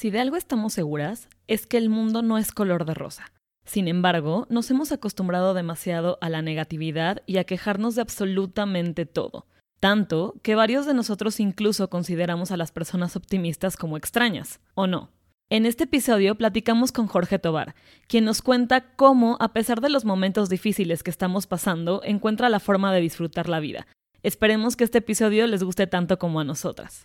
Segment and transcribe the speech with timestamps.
[0.00, 3.34] Si de algo estamos seguras, es que el mundo no es color de rosa.
[3.66, 9.46] Sin embargo, nos hemos acostumbrado demasiado a la negatividad y a quejarnos de absolutamente todo.
[9.78, 15.10] Tanto que varios de nosotros incluso consideramos a las personas optimistas como extrañas, ¿o no?
[15.50, 17.74] En este episodio platicamos con Jorge Tobar,
[18.08, 22.60] quien nos cuenta cómo, a pesar de los momentos difíciles que estamos pasando, encuentra la
[22.60, 23.86] forma de disfrutar la vida.
[24.22, 27.04] Esperemos que este episodio les guste tanto como a nosotras.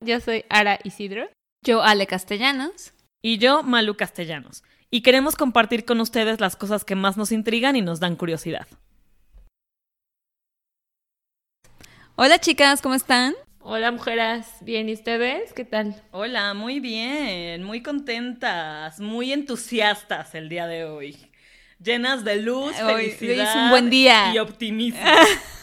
[0.00, 1.28] Yo soy Ara Isidro.
[1.64, 2.92] Yo Ale Castellanos.
[3.20, 4.62] Y yo Malu Castellanos.
[4.90, 8.68] Y queremos compartir con ustedes las cosas que más nos intrigan y nos dan curiosidad.
[12.14, 13.34] Hola chicas, ¿cómo están?
[13.58, 15.52] Hola mujeres, bien, ¿y ustedes?
[15.52, 16.00] ¿Qué tal?
[16.12, 21.16] Hola, muy bien, muy contentas, muy entusiastas el día de hoy.
[21.82, 24.32] Llenas de luz, felicidad hoy es un buen día.
[24.32, 25.00] y optimismo.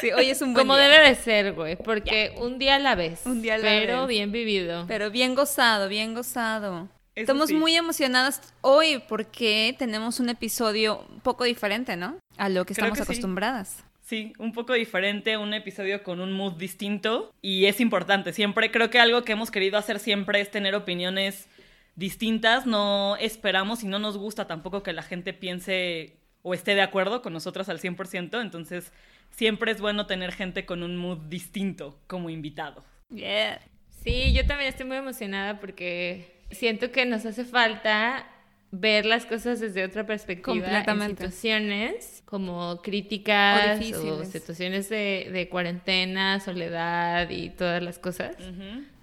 [0.00, 2.94] Sí, hoy es un buen Como debe de ser, güey, porque un día a la
[2.94, 3.22] vez.
[3.26, 4.84] Un día a la pero bien vivido.
[4.86, 6.88] Pero bien gozado, bien gozado.
[7.14, 12.18] Estamos muy emocionadas hoy porque tenemos un episodio un poco diferente, ¿no?
[12.36, 13.84] A lo que estamos acostumbradas.
[14.02, 14.32] Sí.
[14.38, 18.32] un poco diferente, un episodio con un mood distinto y es importante.
[18.32, 21.46] Siempre creo que algo que hemos querido hacer siempre es tener opiniones
[21.94, 22.66] distintas.
[22.66, 27.22] No esperamos y no nos gusta tampoco que la gente piense o esté de acuerdo
[27.22, 28.40] con nosotras al 100%.
[28.40, 28.92] Entonces,
[29.30, 32.84] siempre es bueno tener gente con un mood distinto como invitado.
[33.10, 33.60] Yeah.
[34.02, 38.26] Sí, yo también estoy muy emocionada porque siento que nos hace falta
[38.72, 47.28] ver las cosas desde otra perspectiva en situaciones como críticas o, situaciones de, cuarentena, soledad
[47.30, 48.36] y todas las cosas.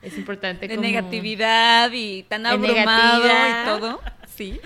[0.01, 4.01] Es importante de negatividad y tan abrumado y todo.
[4.27, 4.59] Sí.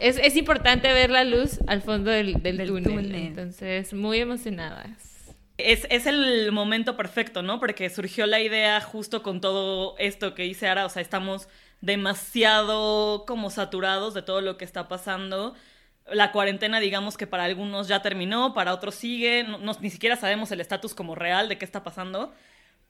[0.00, 3.14] Es, es, importante ver la luz al fondo del, del, túnel.
[3.14, 5.34] Entonces, muy emocionadas.
[5.58, 7.60] Es, es, el momento perfecto, ¿no?
[7.60, 11.48] Porque surgió la idea justo con todo esto que dice Ara, o sea, estamos
[11.80, 15.54] demasiado como saturados de todo lo que está pasando.
[16.10, 20.50] La cuarentena, digamos que para algunos ya terminó, para otros sigue, no, ni siquiera sabemos
[20.50, 22.34] el estatus como real de qué está pasando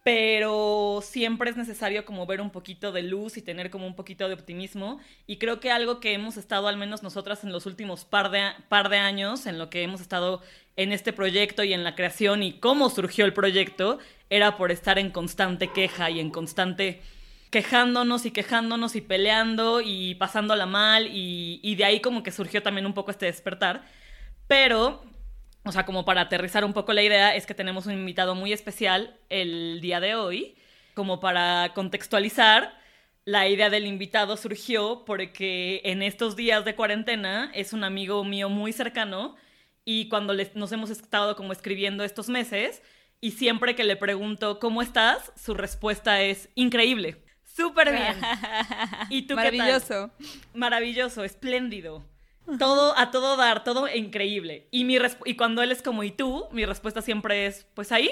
[0.04, 4.28] pero siempre es necesario como ver un poquito de luz y tener como un poquito
[4.28, 8.04] de optimismo y creo que algo que hemos estado al menos nosotras en los últimos
[8.04, 10.42] par de, par de años, en lo que hemos estado
[10.76, 13.98] en este proyecto y en la creación y cómo surgió el proyecto,
[14.28, 17.00] era por estar en constante queja y en constante
[17.48, 22.62] quejándonos y quejándonos y peleando y pasándola mal y, y de ahí como que surgió
[22.62, 23.86] también un poco este despertar.
[24.48, 25.03] Pero
[25.64, 28.52] o sea, como para aterrizar un poco la idea, es que tenemos un invitado muy
[28.52, 30.56] especial el día de hoy.
[30.94, 32.78] Como para contextualizar,
[33.25, 38.50] la idea del invitado surgió porque en estos días de cuarentena es un amigo mío
[38.50, 39.36] muy cercano
[39.84, 42.82] y cuando nos hemos estado como escribiendo estos meses
[43.20, 45.32] y siempre que le pregunto ¿cómo estás?
[45.36, 48.16] su respuesta es increíble, súper bien.
[49.08, 50.12] ¿Y tú Maravilloso.
[50.19, 50.50] qué tal?
[50.53, 52.04] Maravilloso, espléndido.
[52.59, 54.69] Todo, a todo dar, todo increíble.
[54.71, 56.47] Y, mi y cuando él es como, ¿y tú?
[56.53, 58.10] Mi respuesta siempre es, pues ahí,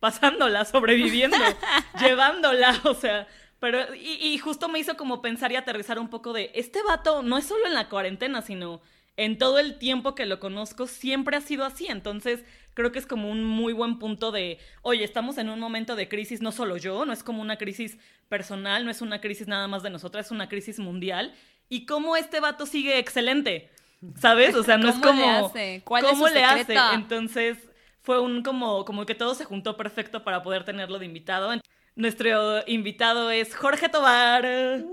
[0.00, 1.36] pasándola, sobreviviendo,
[2.00, 3.26] llevándola, o sea,
[3.58, 7.22] pero, y, y, justo me hizo como pensar y aterrizar un poco de, este vato
[7.22, 8.80] no es solo en la cuarentena, sino
[9.16, 11.86] en todo el tiempo que lo conozco, siempre ha sido así.
[11.86, 12.44] Entonces,
[12.74, 16.08] creo que es como un muy buen punto de, oye, estamos en un momento de
[16.08, 17.98] crisis, no solo yo, no es como una crisis
[18.28, 21.34] personal, no es una crisis nada más de nosotras, es una crisis mundial
[21.68, 23.70] y cómo este vato sigue excelente,
[24.18, 24.54] ¿sabes?
[24.54, 25.20] O sea, no es como...
[25.20, 25.82] Le hace?
[25.84, 26.76] ¿Cuál ¿Cómo es le hace?
[26.94, 27.58] Entonces
[28.00, 31.52] fue un como, como que todo se juntó perfecto para poder tenerlo de invitado.
[31.96, 34.84] Nuestro invitado es Jorge Tobar.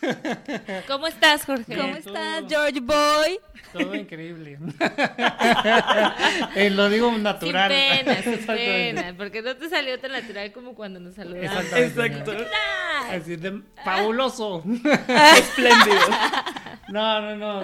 [0.86, 1.76] ¿Cómo estás, Jorge?
[1.76, 3.38] ¿Cómo estás, George Boy?
[3.72, 4.58] Todo increíble.
[6.56, 7.70] eh, lo digo natural.
[7.70, 11.72] Sin pena, sin pena, porque no te salió tan natural como cuando nos saludamos.
[11.72, 12.32] Exacto.
[13.10, 14.64] Así de fabuloso.
[15.36, 15.98] Espléndido.
[16.90, 17.62] No, no, no.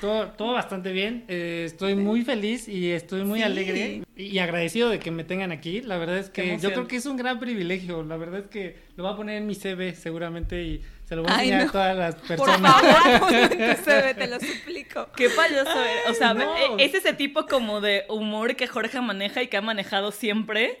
[0.00, 1.24] Todo, todo bastante bien.
[1.28, 5.80] Eh, estoy muy feliz y estoy muy alegre y agradecido de que me tengan aquí.
[5.80, 8.02] La verdad es que yo creo que es un gran privilegio.
[8.02, 11.22] La verdad es que lo voy a poner en mi CV seguramente y se lo
[11.22, 12.74] voy a enseñar a todas las personas.
[12.74, 13.30] Por favor,
[13.84, 15.08] CV, te lo suplico.
[15.16, 15.70] Qué payaso
[16.10, 16.34] O sea,
[16.78, 20.80] es ese tipo como de humor que Jorge maneja y que ha manejado siempre.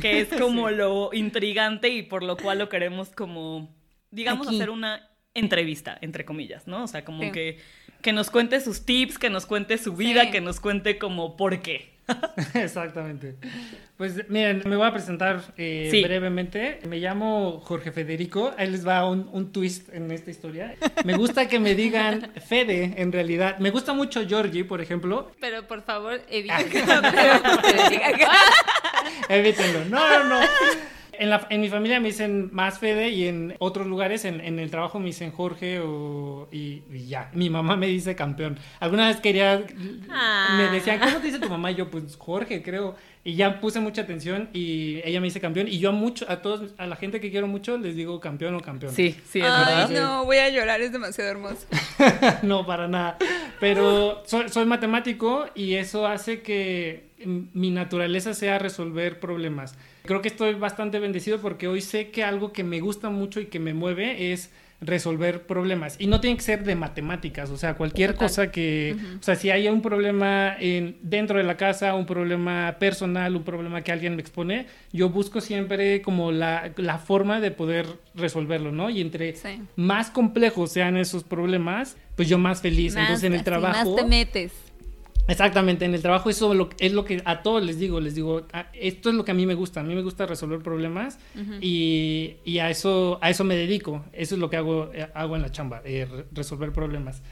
[0.00, 3.76] Que es como lo intrigante y por lo cual lo queremos como,
[4.10, 6.84] digamos, hacer una entrevista, entre comillas, ¿no?
[6.84, 7.58] O sea, como que,
[8.00, 11.60] que nos cuente sus tips, que nos cuente su vida, que nos cuente como por
[11.60, 11.98] qué.
[12.54, 13.36] Exactamente.
[13.98, 16.78] Pues miren, me voy a presentar eh, brevemente.
[16.88, 18.54] Me llamo Jorge Federico.
[18.56, 20.76] Ahí les va un, un, twist en esta historia.
[21.04, 23.58] Me gusta que me digan Fede, en realidad.
[23.58, 25.32] Me gusta mucho Georgie, por ejemplo.
[25.40, 26.20] Pero por favor,
[29.28, 29.84] Evítenlo.
[29.86, 30.40] No, no, no.
[31.12, 34.60] En, la, en, mi familia me dicen más Fede y en otros lugares, en, en
[34.60, 37.30] el trabajo me dicen Jorge o, y, ya.
[37.32, 38.60] Mi mamá me dice campeón.
[38.78, 39.60] Alguna vez quería,
[40.56, 41.72] me decían, ¿cómo te dice tu mamá?
[41.72, 42.94] Y yo, pues Jorge, creo.
[43.24, 45.68] Y ya puse mucha atención y ella me dice campeón.
[45.68, 48.54] Y yo a mucho, a todos, a la gente que quiero mucho, les digo campeón
[48.54, 48.92] o campeón.
[48.92, 51.66] Sí, sí, es Ay, no, voy a llorar, es demasiado hermoso.
[52.42, 53.18] no, para nada.
[53.60, 59.74] Pero soy, soy matemático y eso hace que mi naturaleza sea resolver problemas
[60.08, 63.46] creo que estoy bastante bendecido porque hoy sé que algo que me gusta mucho y
[63.46, 64.50] que me mueve es
[64.80, 65.96] resolver problemas.
[65.98, 69.50] Y no tiene que ser de matemáticas, o sea, cualquier cosa que, o sea, si
[69.50, 74.14] hay un problema en, dentro de la casa, un problema personal, un problema que alguien
[74.14, 78.88] me expone, yo busco siempre como la, la forma de poder resolverlo, ¿no?
[78.90, 79.34] Y entre
[79.76, 82.94] más complejos sean esos problemas, pues yo más feliz.
[82.94, 83.96] Entonces en el trabajo...
[83.96, 84.67] Más te metes.
[85.28, 89.10] Exactamente, en el trabajo eso es lo que a todos les digo, les digo, esto
[89.10, 91.18] es lo que a mí me gusta, a mí me gusta resolver problemas
[91.60, 95.36] y, y, a eso a eso me dedico, eso es lo que hago, eh, hago
[95.36, 97.22] en la chamba, eh, resolver problemas.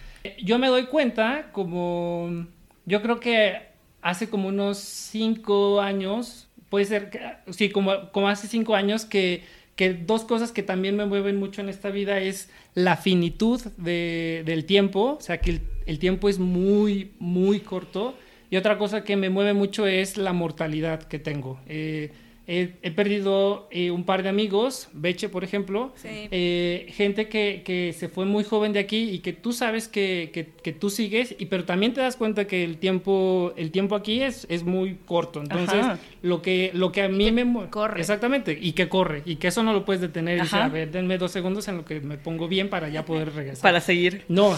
[0.42, 2.46] Yo me doy cuenta como,
[2.84, 3.62] yo creo que
[4.02, 9.42] hace como unos cinco años, puede ser, sí, como, como hace cinco años que,
[9.76, 14.42] que dos cosas que también me mueven mucho en esta vida es la finitud de,
[14.44, 18.14] del tiempo, o sea que el tiempo es muy, muy corto.
[18.48, 21.60] Y otra cosa que me mueve mucho es la mortalidad que tengo.
[21.66, 22.12] Eh,
[22.46, 28.08] he, perdido eh, un par de amigos, Beche, por ejemplo, eh, gente que, que, se
[28.08, 30.30] fue muy joven de aquí y que tú sabes que,
[30.62, 34.22] que, tú sigues, y, pero también te das cuenta que el tiempo, el tiempo aquí
[34.22, 35.40] es, es muy corto.
[35.40, 35.84] Entonces,
[36.22, 37.46] lo que, lo que a mí me.
[37.70, 38.00] Corre.
[38.00, 40.38] Exactamente, y que corre, y que eso no lo puedes detener.
[40.38, 43.04] Y dice, a ver, denme dos segundos en lo que me pongo bien para ya
[43.04, 43.62] poder regresar.
[43.62, 44.24] Para seguir.
[44.28, 44.56] No.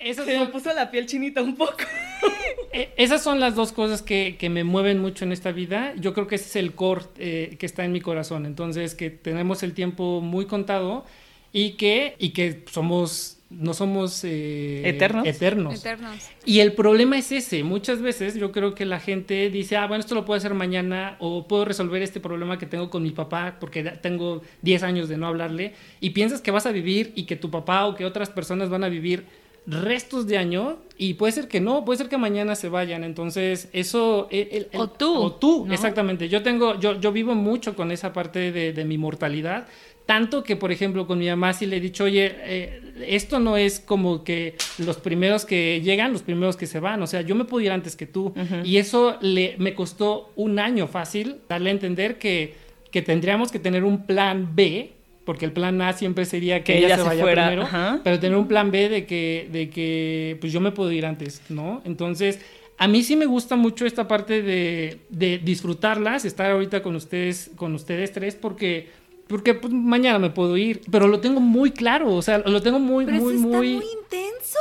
[0.00, 1.78] Eso Se me puso la piel chinita un poco.
[2.72, 5.92] Eh, esas son las dos cosas que, que, me mueven mucho en esta vida.
[5.96, 8.46] Yo creo que ese es el core eh, que está en mi corazón.
[8.46, 11.04] Entonces, que tenemos el tiempo muy contado
[11.52, 15.26] y que, y que somos no somos eh, ¿Eternos?
[15.26, 15.84] eternos.
[16.44, 17.64] Y el problema es ese.
[17.64, 21.16] Muchas veces yo creo que la gente dice, ah, bueno, esto lo puedo hacer mañana
[21.18, 25.16] o puedo resolver este problema que tengo con mi papá porque tengo 10 años de
[25.16, 28.30] no hablarle y piensas que vas a vivir y que tu papá o que otras
[28.30, 29.24] personas van a vivir
[29.70, 33.04] restos de año y puede ser que no, puede ser que mañana se vayan.
[33.04, 34.28] Entonces, eso...
[34.74, 35.14] o tú.
[35.14, 36.28] O tú, exactamente.
[36.28, 39.66] Yo tengo, yo, yo vivo mucho con esa parte de, mi mortalidad.
[40.06, 43.56] Tanto que, por ejemplo, con mi mamá sí le he dicho, oye, eh, esto no
[43.56, 47.00] es como que los primeros que llegan, los primeros que se van.
[47.02, 48.34] O sea, yo me puedo ir antes que tú.
[48.64, 52.54] Y eso le, me costó un año fácil darle a entender que,
[52.90, 56.96] que tendríamos que tener un plan B porque el plan A siempre sería que, ella,
[56.96, 57.68] se, vaya primero,
[58.02, 61.42] pero tener un plan B de que, de que pues yo me puedo ir antes,
[61.48, 61.82] ¿no?
[61.84, 62.40] Entonces,
[62.78, 67.50] a mí sí me gusta mucho esta parte de, de disfrutarlas, estar ahorita con ustedes,
[67.56, 68.88] con ustedes tres, porque
[69.30, 72.80] porque pues, mañana me puedo ir, pero lo tengo muy claro, o sea, lo tengo
[72.80, 73.74] muy, pero muy, está muy...
[73.74, 74.58] muy intenso.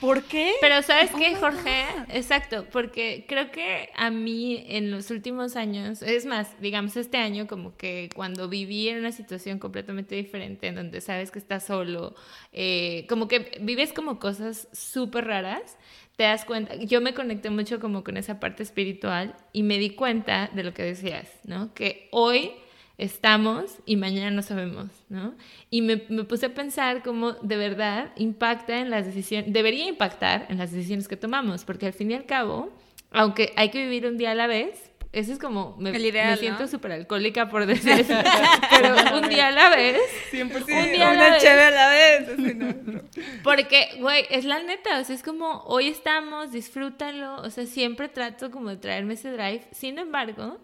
[0.00, 0.54] ¿Por qué?
[0.60, 1.84] Pero ¿sabes qué, Jorge?
[2.08, 7.46] Exacto, porque creo que a mí en los últimos años, es más, digamos este año,
[7.46, 12.14] como que cuando viví en una situación completamente diferente, en donde sabes que estás solo,
[12.52, 15.76] eh, como que vives como cosas súper raras,
[16.16, 19.90] te das cuenta, yo me conecté mucho como con esa parte espiritual y me di
[19.90, 21.74] cuenta de lo que decías, ¿no?
[21.74, 22.52] Que hoy
[22.98, 25.34] estamos y mañana no sabemos, ¿no?
[25.70, 30.58] Y me, puse a pensar cómo de verdad impacta en las decisiones, debería impactar en
[30.58, 32.72] las decisiones que tomamos, porque al fin y al cabo,
[33.10, 36.66] aunque hay que vivir un día a la vez, eso es como, me, me siento
[36.66, 38.14] súper alcohólica por decir eso,
[38.70, 40.00] pero un día a la vez.
[40.30, 41.44] Siempre sí, un día a la vez.
[41.44, 43.02] a la vez.
[43.44, 48.08] Porque, güey, es la neta, o sea, es como, hoy estamos, disfrútalo, o sea, siempre
[48.08, 50.58] trato como de traerme ese drive, sin embargo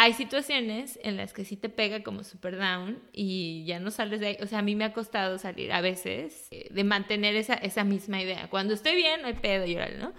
[0.00, 4.20] hay situaciones en las que sí te pega como super down y ya no sales
[4.20, 4.36] de ahí.
[4.40, 7.82] O sea, a mí me ha costado salir a veces eh, de mantener esa, esa
[7.82, 8.48] misma idea.
[8.48, 10.12] Cuando estoy bien, no hay pedo llorar, ¿no?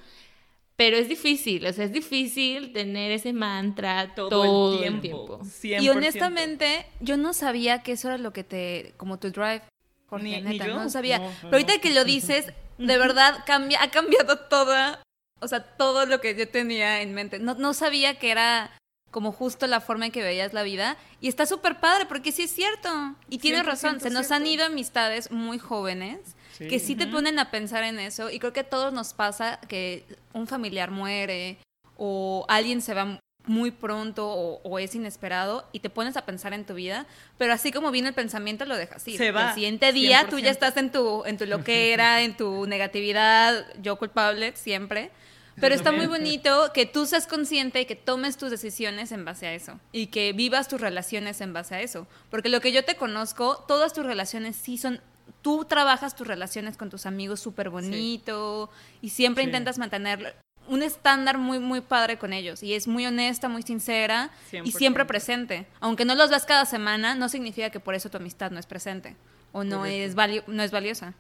[0.76, 5.40] Pero es difícil, o sea, es difícil tener ese mantra todo, el tiempo.
[5.64, 9.62] Y honestamente, yo no sabía que eso era lo que te, como tu drive,
[10.08, 11.22] Jorge, neta, no sabía.
[11.42, 15.02] Pero ahorita que lo dices, de verdad cambia, ha cambiado toda,
[15.40, 17.40] o sea, todo lo que yo tenía en mente.
[17.40, 18.79] No, no sabía que era
[19.12, 20.98] como justo la forma en que veías la vida.
[21.22, 23.16] Y está súper padre, porque sí es cierto.
[23.30, 26.20] Y tienes razón, se nos han ido amistades muy jóvenes
[26.58, 28.30] que sí te ponen a pensar en eso.
[28.30, 31.58] Y creo que a todos nos pasa que un familiar muere
[31.96, 36.66] o alguien se va muy pronto o, es inesperado y te pones a pensar en
[36.66, 39.18] tu vida, pero así como viene el pensamiento lo dejas ir.
[39.18, 39.50] Se va.
[39.50, 43.98] El siguiente día tú ya estás en tu, en tu loquera, en tu negatividad, yo
[43.98, 45.12] culpable siempre.
[45.60, 49.48] Pero está muy bonito que tú seas consciente y que tomes tus decisiones en base
[49.48, 49.80] a eso.
[49.92, 52.08] Y que vivas tus relaciones en base a eso.
[52.30, 55.02] Porque lo que yo te conozco, todas tus relaciones sí son...
[55.42, 58.70] Tú trabajas tus relaciones con tus amigos súper bonito
[59.02, 60.36] y siempre intentas mantener
[60.68, 62.64] un estándar muy, muy padre con ellos.
[62.64, 64.32] Y es muy honesta, muy sincera
[64.64, 65.66] y siempre presente.
[65.80, 68.66] Aunque no los veas cada semana, no significa que por eso tu amistad no es
[68.66, 69.16] presente
[69.52, 71.14] o no, es, no es valiosa.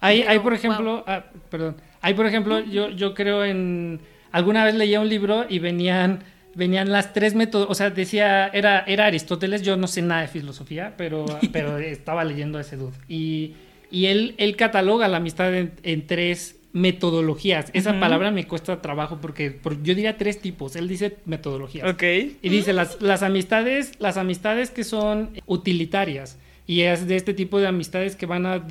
[0.00, 4.00] Hay, hay por ejemplo, ah, perdón, hay por ejemplo, yo, yo creo en,
[4.32, 6.20] alguna vez leía un libro y venían,
[6.54, 10.28] venían las tres métodos, o sea, decía, era, era Aristóteles, yo no sé nada de
[10.28, 12.96] filosofía, pero, pero estaba leyendo ese dude.
[13.08, 13.54] Y,
[13.90, 17.70] y él, él cataloga la amistad en, tres metodologías.
[17.72, 20.76] Esa palabra me cuesta trabajo porque, yo diría tres tipos.
[20.76, 21.90] Él dice metodologías.
[21.90, 22.02] Ok.
[22.40, 26.38] Y dice las, las amistades, las amistades que son utilitarias.
[26.68, 28.64] Y es de este tipo de amistades que van a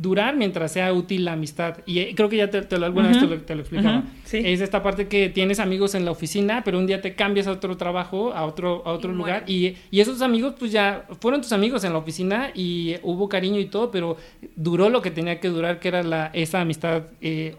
[0.00, 1.76] durar mientras sea útil la amistad.
[1.84, 4.04] Y eh, creo que ya te, lo, alguna vez te lo, explicaba.
[4.32, 7.52] Es esta parte que tienes amigos en la oficina, pero un día te cambias a
[7.52, 11.52] otro trabajo, a otro, a otro lugar, y, y, esos amigos pues ya fueron tus
[11.52, 14.16] amigos en la oficina y hubo cariño y todo, pero
[14.56, 17.54] duró lo que tenía que durar, que era la, esa amistad eh,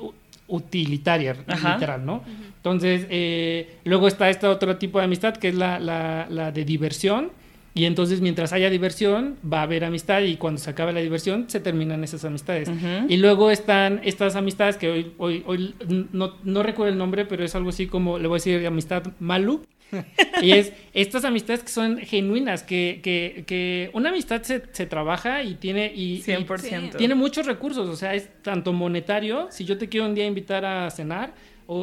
[0.48, 2.24] utilitaria, literal, ¿no?
[2.57, 6.65] Entonces, eh, luego está este otro tipo de amistad que es la, la, la de
[6.65, 7.29] diversión
[7.74, 11.46] y entonces mientras haya diversión, va a haber amistad y cuando se acabe la diversión,
[11.48, 12.70] se terminan esas amistades.
[13.08, 15.74] Y luego están estas amistades que hoy, hoy, hoy
[16.12, 19.04] no, no, recuerdo el nombre, pero es algo así como, le voy a decir, amistad
[19.20, 19.62] malu.
[20.42, 25.44] y es estas amistades que son genuinas, que, que, que una amistad se, se, trabaja
[25.44, 25.92] y tiene...
[25.94, 26.96] Y, 100%.
[26.96, 30.63] tiene muchos recursos, o sea, es tanto monetario, si yo te quiero un día invitar
[30.63, 31.34] a cenar,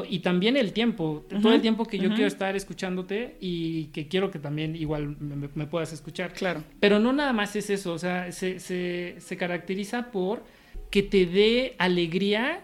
[0.08, 4.30] y también el tiempo, todo el tiempo que yo quiero estar escuchándote y que quiero
[4.30, 6.32] que también igual me, puedas escuchar.
[6.32, 6.62] Claro.
[6.80, 10.42] Pero no nada más es eso, o sea, se, se, se caracteriza por
[10.90, 12.60] que te dé alegría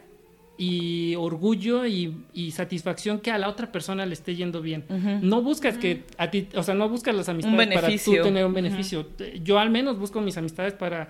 [0.57, 4.85] y orgullo y, y, satisfacción que a la otra persona le esté yendo bien.
[5.23, 8.55] No buscas que a ti, o sea, no buscas las amistades para tú tener un
[8.55, 9.09] beneficio.
[9.43, 11.09] Yo al menos busco mis amistades para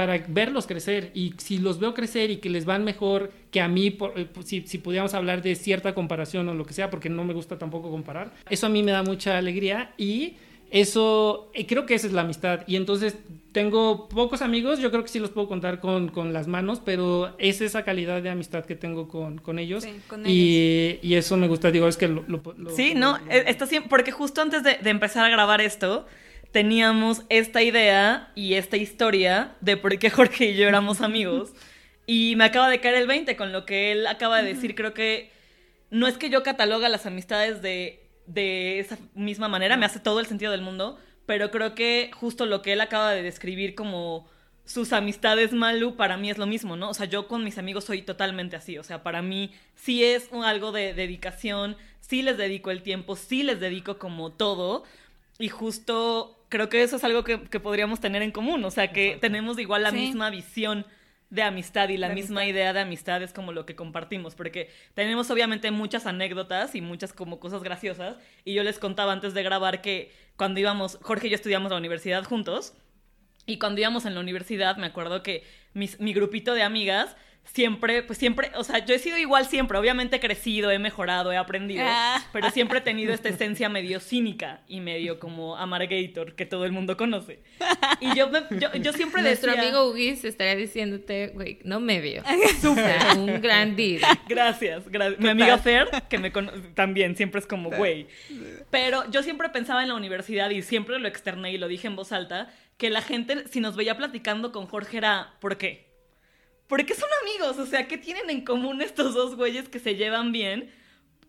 [0.00, 1.10] para verlos crecer.
[1.12, 4.62] Y si los veo crecer y que les van mejor que a mí, eh, si,
[4.62, 7.90] si pudiéramos hablar de cierta comparación o lo que sea, porque no me gusta tampoco
[7.90, 10.36] comparar, eso a mí me da mucha alegría y
[10.70, 12.62] eso, eh, creo que esa es la amistad.
[12.66, 13.14] Y entonces
[13.52, 17.34] tengo pocos amigos, yo creo que sí los puedo contar con, con las manos, pero
[17.38, 19.86] es esa calidad de amistad que tengo con, con ellos,
[20.24, 22.24] y, y, eso me gusta, digo, es que lo...
[22.74, 26.06] sí, no, eh, está siempre, porque justo antes de, de empezar a grabar esto,
[26.52, 31.52] teníamos esta idea y esta historia de por qué Jorge y yo éramos amigos.
[32.06, 34.74] Y me acaba de caer el 20 con lo que él acaba de decir.
[34.74, 35.30] Creo que
[35.90, 40.20] no es que yo cataloga las amistades de, de esa misma manera, me hace todo
[40.20, 44.28] el sentido del mundo, pero creo que justo lo que él acaba de describir como
[44.64, 46.90] sus amistades Malu, para mí es lo mismo, ¿no?
[46.90, 50.28] O sea, yo con mis amigos soy totalmente así, o sea, para mí sí es
[50.32, 54.84] algo de dedicación, sí les dedico el tiempo, sí les dedico como todo,
[55.38, 59.16] y justo creo que eso es algo que, podríamos tener en común, o sea, que
[59.20, 60.84] tenemos igual la misma visión
[61.30, 65.30] de amistad y la misma idea de amistad es como lo que compartimos, porque tenemos
[65.30, 69.80] obviamente muchas anécdotas y muchas como cosas graciosas, y yo les contaba antes de grabar
[69.80, 72.74] que cuando íbamos, Jorge y yo estudiamos la universidad juntos,
[73.46, 77.16] y cuando íbamos en la universidad me acuerdo que mi grupito de amigas
[77.52, 81.32] siempre, pues siempre, o sea, yo he sido igual siempre, obviamente he crecido, he mejorado,
[81.32, 82.22] he aprendido, ah.
[82.32, 86.72] pero siempre he tenido esta esencia medio cínica y medio como amargator que todo el
[86.72, 87.40] mundo conoce.
[88.00, 88.30] Y yo,
[88.80, 92.22] yo, siempre Nuestro amigo Ugis estaría diciéndote, güey, no me veo.
[92.60, 93.00] Súper.
[93.16, 94.02] un gran deal.
[94.28, 95.20] Gracias, gracias.
[95.20, 96.30] Mi amiga Fer, que me
[96.74, 98.06] también siempre es como, güey.
[98.70, 101.96] Pero yo siempre pensaba en la universidad y siempre lo externé y lo dije en
[101.96, 105.89] voz alta, que la gente, si nos veía platicando con Jorge era, ¿por qué?
[106.70, 110.30] Porque son amigos, o sea, ¿qué tienen en común estos dos güeyes que se llevan
[110.30, 110.70] bien?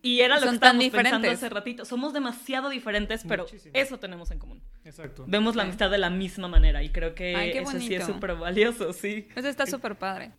[0.03, 1.83] Y era lo que estábamos pensando hace ratito.
[1.83, 4.61] Somos demasiado diferentes, pero eso tenemos en común.
[4.85, 5.25] Exacto.
[5.27, 8.93] Vemos la amistad de la misma manera y creo que eso sí es súper valioso,
[8.93, 9.27] sí.
[9.35, 10.31] Eso está súper padre.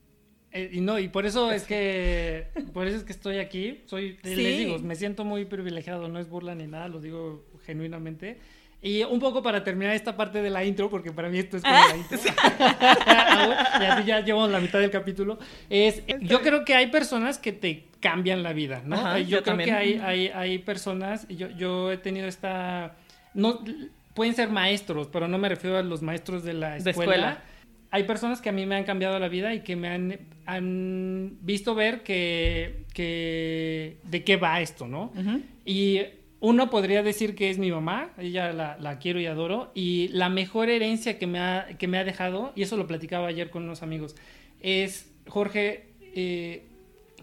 [0.52, 3.82] Eh, y no, y por eso es que por eso es que estoy aquí.
[3.86, 8.38] Soy, les digo, me siento muy privilegiado, no es burla ni nada, lo digo genuinamente.
[8.84, 11.62] Y un poco para terminar esta parte de la intro, porque para mí esto es
[11.62, 12.18] como la intro.
[13.80, 15.38] y así ya llevamos la mitad del capítulo.
[15.70, 19.18] Es, yo creo que hay personas que te cambian la vida, ¿no?
[19.18, 22.96] yo, creo que hay, hay, hay personas, yo, yo he tenido esta...
[23.34, 23.60] No,
[24.14, 27.40] pueden ser maestros, pero no me refiero a los maestros de la escuela.
[27.92, 31.36] Hay personas que a mí me han cambiado la vida y que me han, han
[31.40, 35.12] visto ver que, que de qué va esto, ¿no?
[35.64, 36.00] Y
[36.42, 40.70] uno podría decir que es mi mamá, ella la, quiero y adoro, y la mejor
[40.70, 43.84] herencia que me, ha, que me ha dejado, y eso lo platicaba ayer con unos
[43.84, 44.16] amigos,
[44.60, 46.64] es, Jorge, eh,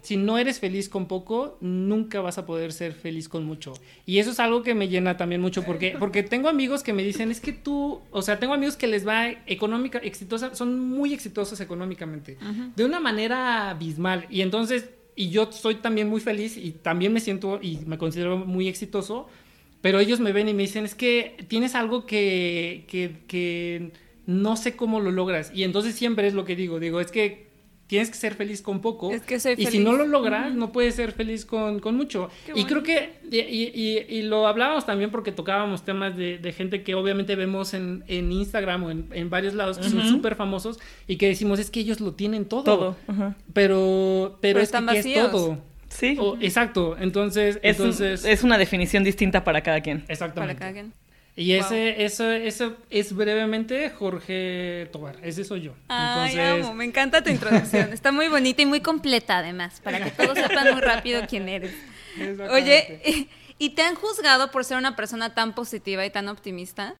[0.00, 3.74] si no eres feliz con poco, nunca vas a poder ser feliz con mucho.
[4.06, 7.02] Y eso es algo que me llena también mucho, porque, porque tengo amigos que me
[7.02, 11.12] dicen, es que tú, o sea, tengo amigos que les va económica, exitosa, son muy
[11.12, 12.38] exitosos económicamente,
[12.74, 14.24] de una manera abismal.
[14.30, 18.38] Y entonces y yo soy también muy feliz y también me siento y me considero
[18.38, 19.28] muy exitoso,
[19.80, 23.92] pero ellos me ven y me dicen, es que tienes algo que, que, que
[24.26, 25.52] no sé cómo lo logras.
[25.54, 27.49] Y entonces siempre es lo que digo, digo, es que
[27.90, 29.10] tienes que ser feliz con poco.
[29.10, 32.30] Es que soy y si no lo logras, no puedes ser feliz con, con mucho.
[32.54, 36.84] y creo que, y, y, y, lo hablábamos también porque tocábamos temas de, de gente
[36.84, 40.78] que obviamente vemos en, en Instagram o en, en, varios lados que son súper famosos
[41.08, 42.62] y que decimos, es que ellos lo tienen todo.
[42.62, 42.96] Todo.
[43.52, 45.58] Pero, pero, es que es todo.
[45.88, 46.16] Sí.
[46.40, 46.96] exacto.
[46.96, 48.24] Entonces, es, entonces...
[48.24, 50.04] es una definición distinta para cada quien.
[50.06, 50.54] Exactamente.
[50.54, 50.99] Para cada quien.
[51.40, 55.16] Y ese, eso, eso es brevemente Jorge Tobar.
[55.22, 55.72] Ese soy yo.
[55.88, 57.90] Ay, amo, me encanta tu introducción.
[57.94, 61.72] Está muy bonita y muy completa además, para que todos sepan muy rápido quién eres.
[62.50, 63.26] Oye,
[63.58, 66.94] ¿y te han juzgado por ser una persona tan positiva y tan optimista?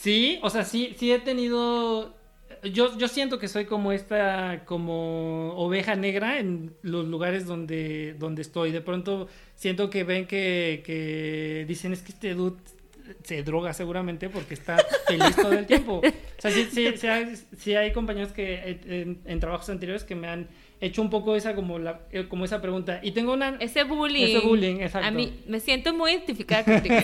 [0.00, 2.16] Sí, o sea, sí, sí he tenido.
[2.64, 8.40] Yo, yo siento que soy como esta, como oveja negra en los lugares donde, donde
[8.40, 8.72] estoy.
[8.72, 12.56] De pronto siento que ven que, que dicen es que este dude
[13.22, 16.00] se droga seguramente porque está feliz todo el tiempo.
[16.04, 16.94] O sea, sí, sí,
[17.56, 20.48] sí, hay, compañeros que eh, en, trabajos anteriores que me han
[20.80, 23.00] hecho un poco esa como la eh, como esa pregunta.
[23.02, 24.36] Y tengo una ese bullying.
[24.36, 25.08] ese bullying exacto.
[25.08, 26.96] A mí me siento muy identificada contigo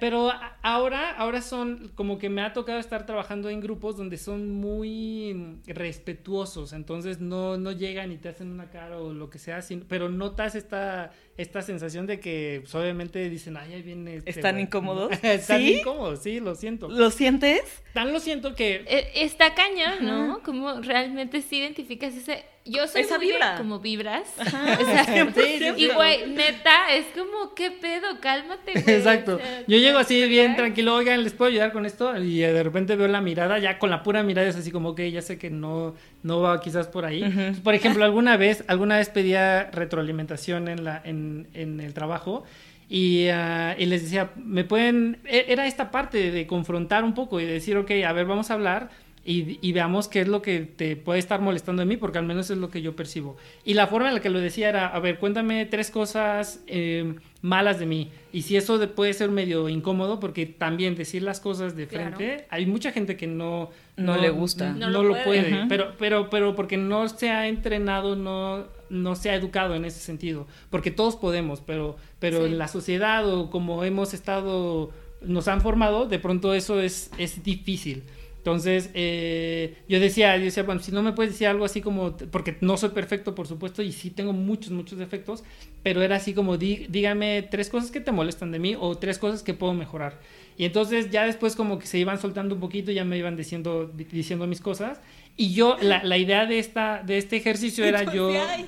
[0.00, 0.32] pero,
[0.62, 5.60] ahora, ahora son como que me ha tocado estar trabajando en grupos donde son muy
[5.66, 10.08] respetuosos, entonces no, no llegan y te hacen una cara o lo que sea, pero
[10.08, 14.16] notas esta, esta sensación de que pues, obviamente dicen, ay, ahí viene...
[14.16, 15.12] Este ¿Están incómodos?
[15.22, 16.88] Están incómodos, sí, lo siento.
[16.88, 17.62] ¿Lo sientes?
[17.92, 18.84] Tan lo siento que...
[18.86, 20.42] E, está cañón, ¿no?
[20.42, 23.56] Como realmente sí identificas ese yo soy esa vibra.
[23.56, 24.32] como vibras.
[24.38, 25.40] Exacto.
[25.76, 28.20] y güey, neta, es como, ¿qué pedo?
[28.20, 28.96] Cálmate, güey.
[28.96, 29.38] Exacto.
[29.66, 32.16] yo llego así bien tranquilo, oigan, ¿les puedo ayudar con esto?
[32.16, 35.10] Y de repente veo la mirada, ya con la pura mirada es así como, que
[35.10, 37.54] ya sé que no, no va quizás por ahí.
[37.62, 42.44] Por ejemplo, alguna vez, alguna vez pedía retroalimentación en, la, en, en el trabajo.
[42.88, 47.40] Y, ah, y, les decía, me pueden, e, era esta parte de confrontar un poco
[47.40, 48.90] y decir, ok, a ver, vamos a hablar,
[49.26, 52.50] y, veamos qué es lo que te puede estar molestando en mí, porque al menos
[52.50, 53.36] es lo que yo percibo.
[53.64, 57.14] Y la forma en la que lo decía era, a ver, cuéntame tres cosas eh,
[57.40, 58.10] malas de mí.
[58.32, 62.66] Y si eso puede ser medio incómodo, porque también decir las cosas de frente, hay
[62.66, 64.72] mucha gente que no, no, le gusta.
[64.72, 69.34] No, lo puede, pero, pero, pero porque no se ha entrenado, no, no se ha
[69.34, 70.46] educado en ese sentido.
[70.68, 74.90] Porque todos podemos, pero, pero en la sociedad o como hemos estado,
[75.22, 78.04] nos han formado, de pronto eso es, es difícil.
[78.44, 82.14] Entonces, eh, yo decía, yo decía, bueno, si no me puedes decir algo así como,
[82.14, 85.44] porque no soy perfecto, por supuesto, y sí tengo muchos, muchos defectos,
[85.82, 89.42] pero era así como, dígame tres cosas que te molestan de mí o tres cosas
[89.42, 90.20] que puedo mejorar.
[90.58, 93.90] Y entonces ya después como que se iban soltando un poquito, ya me iban diciendo,
[93.94, 95.00] diciendo mis cosas.
[95.38, 98.28] Y yo, la, la idea de, esta, de este ejercicio era yo...
[98.28, 98.66] Ay,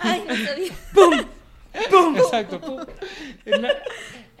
[0.00, 0.22] ay,
[0.92, 1.14] ¡Pum!
[1.90, 2.16] ¡Pum!
[2.16, 2.60] Exacto.
[2.60, 2.86] ¡Pum!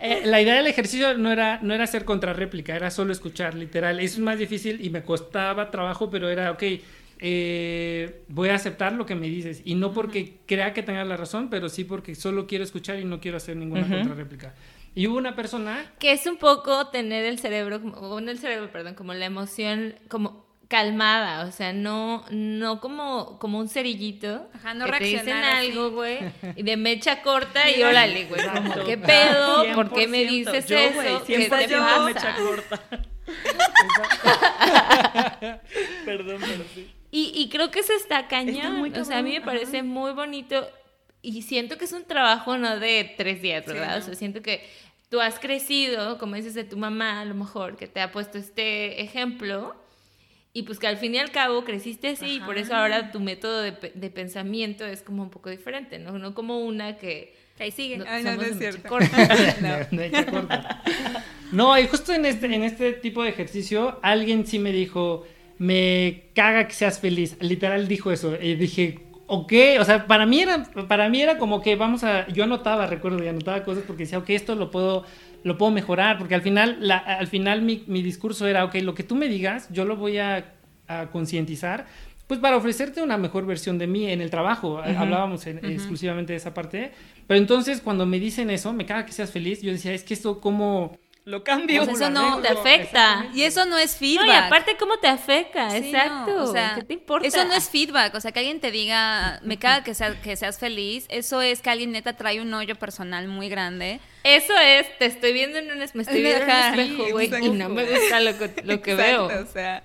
[0.06, 3.98] Eh, la idea del ejercicio no era, no era hacer contrarréplica, era solo escuchar, literal.
[3.98, 6.62] Eso es más difícil y me costaba trabajo, pero era, ok,
[7.18, 9.62] eh, voy a aceptar lo que me dices.
[9.64, 13.04] Y no porque crea que tengas la razón, pero sí porque solo quiero escuchar y
[13.04, 14.54] no quiero hacer ninguna contrarréplica.
[14.94, 15.92] Y hubo una persona...
[15.98, 19.96] Que es un poco tener el cerebro, o no el cerebro, perdón, como la emoción,
[20.08, 24.48] como calmada, o sea, no, no como, como un cerillito.
[24.54, 26.18] Ajá, no que te dicen algo, güey,
[26.56, 28.40] y de mecha corta y órale, güey,
[28.84, 29.74] ¿qué pedo?
[29.74, 31.24] ¿Por qué me dices yo, eso?
[31.24, 32.00] ¿Qué te pasa?
[32.00, 32.82] mecha corta.
[36.04, 36.92] Perdón, pero sí.
[37.10, 38.92] Y, y creo que eso está cañón.
[38.94, 40.68] o sea, a mí me parece muy bonito
[41.22, 43.98] y siento que es un trabajo no de tres días, ¿verdad?
[43.98, 44.68] O sea, siento que
[45.08, 48.38] tú has crecido, como dices de tu mamá, a lo mejor, que te ha puesto
[48.38, 49.74] este ejemplo,
[50.56, 53.20] y pues que al fin y al cabo creciste así, y por eso ahora tu
[53.20, 56.18] método de, de, pensamiento es como un poco diferente, ¿no?
[56.18, 57.34] No como una que...
[57.58, 57.98] Ahí sigue.
[57.98, 58.88] No, Ay, no, no es cierto.
[59.60, 60.48] no.
[61.52, 65.26] no, y justo en este, en este tipo de ejercicio, alguien sí me dijo,
[65.58, 67.36] me caga que seas feliz.
[67.42, 68.34] Literal dijo eso.
[68.40, 72.26] Y dije, ok, o sea, para mí era, para mí era como que vamos a,
[72.28, 75.04] yo anotaba, recuerdo, y anotaba cosas porque decía, ok, esto lo puedo,
[75.46, 78.94] lo puedo mejorar, porque al final, la, al final mi, mi, discurso era, ok, lo
[78.94, 80.54] que tú me digas, yo lo voy a,
[80.88, 81.86] a concientizar,
[82.26, 86.52] pues para ofrecerte una mejor versión de mí en el trabajo, hablábamos exclusivamente de esa
[86.52, 86.90] parte,
[87.28, 90.14] pero entonces cuando me dicen eso, me caga que seas feliz, yo decía, es que
[90.14, 91.84] esto como lo cambio.
[91.84, 93.26] Pues eso no te afecta.
[93.34, 94.26] Y eso no es feedback.
[94.26, 95.76] No, y aparte, ¿cómo te afecta?
[95.76, 96.44] Exacto.
[96.44, 97.26] o sea, ¿Qué te importa?
[97.26, 98.14] Eso no es feedback.
[98.14, 101.04] O sea, que alguien te diga, me caga que, sea, que seas feliz.
[101.08, 104.00] Eso es que alguien neta trae un hoyo personal muy grande.
[104.26, 107.50] Eso es, te estoy viendo en un, me estoy viendo en un espejo, güey, y
[107.50, 109.26] no me gusta lo que, lo que veo.
[109.26, 109.82] O sea,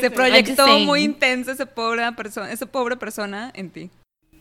[0.00, 3.90] se proyectó muy intenso esa pobre persona, esa pobre persona en ti.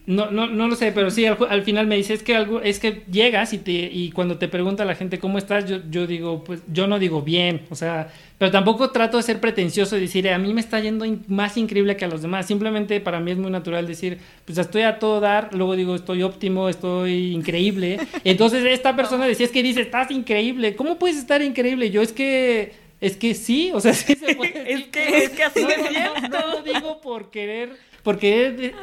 [0.07, 2.79] No, no, no lo sé, pero sí, al, final me dice, es que algo, es
[2.79, 6.43] que llegas y te, y cuando te pregunta la gente cómo estás, yo, yo digo,
[6.43, 10.27] pues, yo no digo bien, o sea, pero tampoco trato de ser pretencioso y decir,
[10.27, 12.47] a mí me está yendo más increíble que a los demás.
[12.47, 16.23] Simplemente para mí es muy natural decir, pues estoy a todo dar, luego digo, estoy
[16.23, 17.99] óptimo, estoy increíble.
[18.23, 21.91] Entonces esta persona decía, es que dice, estás increíble, ¿cómo puedes estar increíble?
[21.91, 24.73] Yo es que, es que sí, o sea, sí se puede.
[24.73, 28.73] es, que, es que así no, no lo digo por querer por querer eh,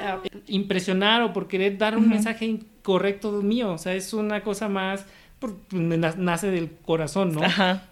[0.46, 3.72] impresionar o por querer dar un mensaje incorrecto mío.
[3.72, 5.06] O sea, es una cosa más,
[5.38, 7.40] pues, nace del corazón, ¿no?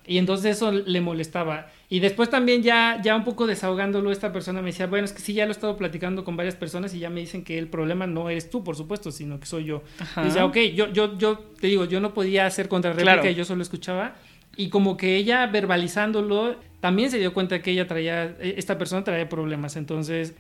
[0.07, 1.69] Y entonces eso le molestaba.
[1.89, 5.21] Y después también ya, ya un poco desahogándolo, esta persona me decía, bueno, es que
[5.21, 7.69] sí, ya lo he estado platicando con varias personas y ya me dicen que el
[7.69, 9.83] problema no eres tú, por supuesto, sino que soy yo.
[10.17, 13.31] Y decía, ok, yo, yo, yo te digo, yo no podía hacer contrarréplica, claro.
[13.31, 14.17] yo solo escuchaba.
[14.57, 19.05] Y como que ella verbalizándolo, también se dio cuenta que ella traía, e, esta persona
[19.05, 19.77] traía problemas.
[19.77, 20.35] Entonces,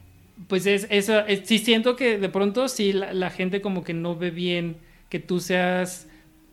[0.48, 4.30] pues es eso, sí siento que de pronto sí la, gente como que no ve
[4.30, 4.76] bien
[5.08, 6.06] que tú seas...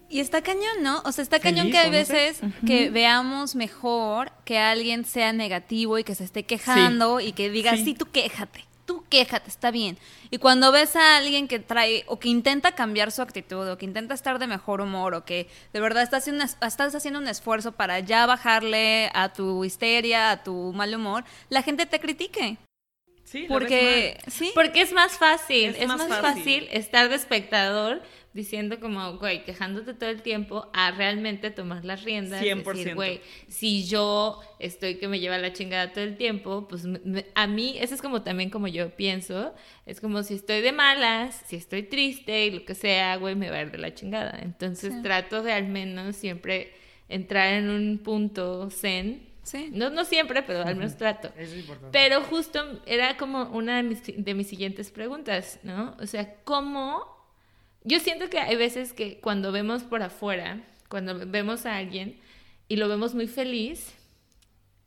[0.10, 1.02] Y está cañón, ¿no?
[1.06, 6.04] O sea, está cañón que hay veces que veamos mejor que alguien sea negativo y
[6.04, 7.96] que se esté quejando y que diga, sí.
[7.96, 9.98] tú quéjate, tú quéjate, está bien.
[10.30, 13.86] Y cuando ves a alguien que trae o que intenta cambiar su actitud o que
[13.86, 17.72] intenta estar de mejor humor o que de verdad estás haciendo, estás haciendo un esfuerzo
[17.72, 22.60] para ya bajarle a tu histeria, a tu mal humor, la gente te critique
[23.48, 24.52] porque, ¿sí?
[24.54, 26.68] porque es más fácil, es, más, fácil.
[26.72, 28.02] estar de espectador
[28.34, 32.42] diciendo como, güey, quejándote todo el tiempo a realmente tomar las riendas.
[32.42, 32.64] 100%.
[32.64, 36.84] Decir, güey, si yo estoy que me lleva la chingada todo el tiempo, pues
[37.36, 39.54] a mí, eso es como también como yo pienso,
[39.86, 43.50] es como si estoy de malas, si estoy triste y lo que sea, güey, me
[43.50, 44.40] va a ir de la chingada.
[44.42, 46.74] Entonces trato de al menos siempre
[47.10, 49.70] entrar en un punto zen Sí.
[49.72, 51.32] No, no siempre, pero al menos trato.
[51.38, 51.90] es importante.
[51.92, 55.96] Pero justo era como una de mis, de mis siguientes preguntas, ¿no?
[56.00, 57.06] O sea, ¿cómo?
[57.84, 62.20] Yo siento que hay veces que cuando vemos por afuera, cuando vemos a alguien
[62.68, 63.94] y lo vemos muy feliz,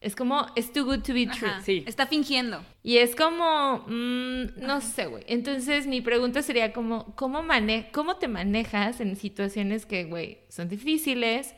[0.00, 1.50] es como, it's too good to be true.
[1.62, 1.82] Sí.
[1.86, 2.62] Está fingiendo.
[2.82, 5.24] Y es como, mm, no sé, güey.
[5.26, 10.68] Entonces mi pregunta sería como, ¿cómo, mane ¿cómo te manejas en situaciones que, güey, son
[10.68, 11.54] difíciles?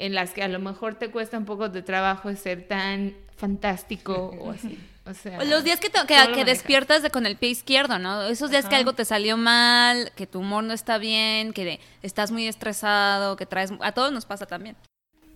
[0.00, 4.34] En las que a lo mejor te cuesta un poco de trabajo ser tan fantástico
[4.38, 4.78] o así.
[5.06, 8.22] O sea, los días que, que, despiertas de con el pie izquierdo, ¿no?
[8.24, 12.30] Esos días que algo te salió mal, que tu humor no está bien, que estás
[12.30, 13.72] muy estresado, que traes...
[13.80, 14.76] A todos nos pasa también.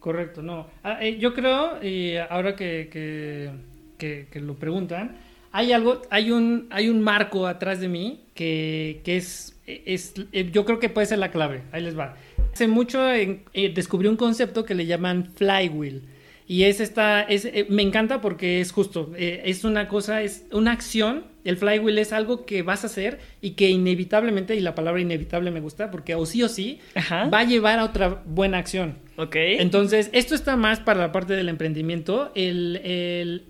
[0.01, 0.67] Correcto, no.
[0.83, 5.17] Ah, eh, yo creo, y ahora que, que, que, lo preguntan,
[5.51, 10.67] hay algo, hay un, hay un marco atrás de mí que, es, es, eh, yo
[10.67, 11.63] creo que puede ser la clave.
[11.73, 12.17] Ahí les va.
[12.55, 13.43] Hace mucho eh,
[13.75, 16.03] descubrí un concepto que le llaman flywheel.
[16.47, 20.45] Y es esta, es, eh, me encanta porque es justo, eh, es una cosa, es
[20.53, 24.77] una acción, el flywheel es algo que vas a hacer y que inevitablemente, y la
[24.77, 26.79] palabra inevitable me gusta, porque o sí o sí,
[27.13, 28.99] va a llevar a otra buena acción.
[29.17, 29.35] Ok.
[29.35, 32.31] Entonces, esto está más para la parte del emprendimiento.
[32.37, 33.45] El, el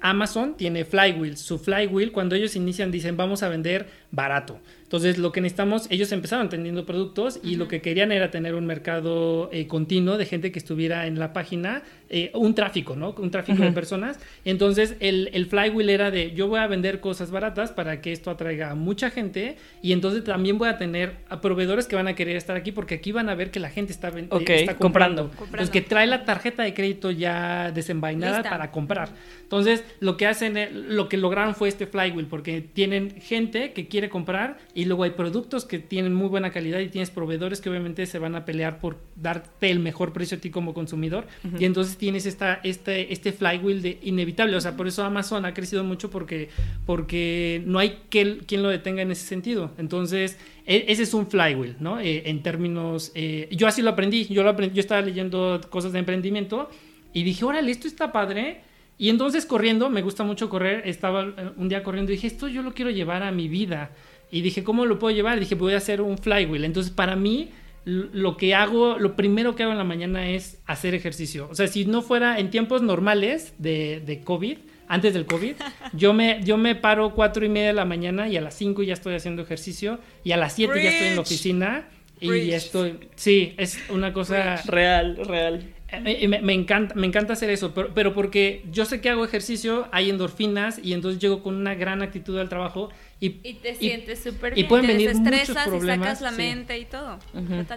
[0.00, 1.36] Amazon tiene flywheel.
[1.36, 4.60] Su flywheel, cuando ellos inician, dicen, vamos a vender barato.
[4.90, 8.66] Entonces, lo que necesitamos, ellos empezaron teniendo productos y lo que querían era tener un
[8.66, 13.14] mercado eh, continuo de gente que estuviera en la página, eh, un tráfico, ¿no?
[13.16, 14.18] Un tráfico de personas.
[14.44, 18.30] Entonces, el, el, flywheel era de, yo voy a vender cosas baratas para que esto
[18.30, 22.14] atraiga a mucha gente y entonces también voy a tener a proveedores que van a
[22.14, 25.30] querer estar aquí porque aquí van a ver que la gente está, eh, está comprando.
[25.40, 29.10] Entonces, que trae la tarjeta de crédito ya desenvainada para comprar.
[29.42, 30.56] Entonces, lo que hacen,
[30.94, 35.02] lo que lograron fue este flywheel porque tienen gente que quiere comprar y y luego
[35.02, 38.46] hay productos que tienen muy buena calidad y tienes proveedores que obviamente se van a
[38.46, 41.26] pelear por darte el mejor precio a ti como consumidor
[41.58, 45.52] y entonces tienes esta, este, este flywheel de inevitable, o sea, por eso Amazon ha
[45.52, 46.48] crecido mucho porque,
[46.86, 49.72] porque no hay que, quien lo detenga en ese sentido.
[49.76, 52.00] Entonces, e, ese es un flywheel, ¿no?
[52.00, 55.92] Eh, en términos, eh, yo así lo aprendí, yo, lo aprendí, yo estaba leyendo cosas
[55.92, 56.70] de emprendimiento
[57.12, 58.62] y dije, órale, esto está padre.
[58.96, 62.48] Y entonces corriendo, me gusta mucho correr, estaba eh, un día corriendo y dije, esto
[62.48, 63.90] yo lo quiero llevar a mi vida.
[64.32, 65.38] Y dije, ¿cómo lo puedo llevar?
[65.38, 66.64] dije, voy a hacer un flywheel.
[66.64, 67.50] Entonces, para mí,
[67.84, 71.48] lo que hago, lo primero que hago en la mañana es hacer ejercicio.
[71.50, 75.54] O sea, si no fuera en tiempos normales de, de COVID, antes del COVID,
[75.92, 78.82] yo me, yo me paro cuatro y media de la mañana y a las cinco
[78.82, 81.88] ya estoy haciendo ejercicio y a las siete ya estoy en la oficina
[82.20, 85.74] y estoy, sí, es una cosa real, real.
[85.92, 89.88] Eh, me, encanta, me encanta hacer eso, pero, pero, porque yo sé que hago ejercicio,
[89.90, 92.90] hay endorfinas y entonces llego con una gran actitud al trabajo
[93.20, 94.66] y, te sientes súper bien.
[94.66, 95.98] Y pueden venir muchos problemas.
[95.98, 97.18] Y sacas la mente y todo.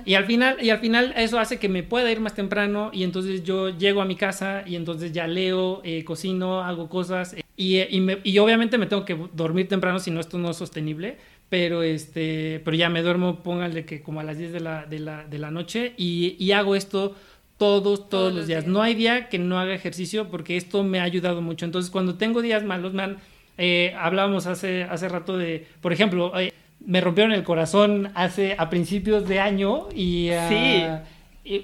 [0.06, 3.03] Y al final, y al final eso hace que me pueda ir más temprano y
[3.03, 7.77] entonces yo llego a mi casa y entonces ya leo, eh, cocino, hago cosas y,
[7.79, 11.17] y, y obviamente me tengo que dormir temprano si no esto no es sostenible
[11.49, 14.97] pero este pero ya me duermo póngale que como a las 10 de la, de
[14.97, 17.15] la, de la noche y, y hago esto
[17.58, 18.67] todos, todos, los días.
[18.67, 21.65] No hay día que no haga ejercicio porque esto me ha ayudado mucho.
[21.65, 23.17] Entonces, cuando tengo días malos, me han,
[23.57, 26.53] eh, hablábamos hace, hace rato de, por ejemplo, eh,
[26.85, 30.31] me rompieron el corazón hace a principios de año y...
[30.49, 30.83] Sí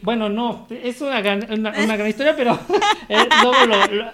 [0.01, 2.59] bueno, no, es una gran, una, gran historia, pero
[3.09, 3.17] eh,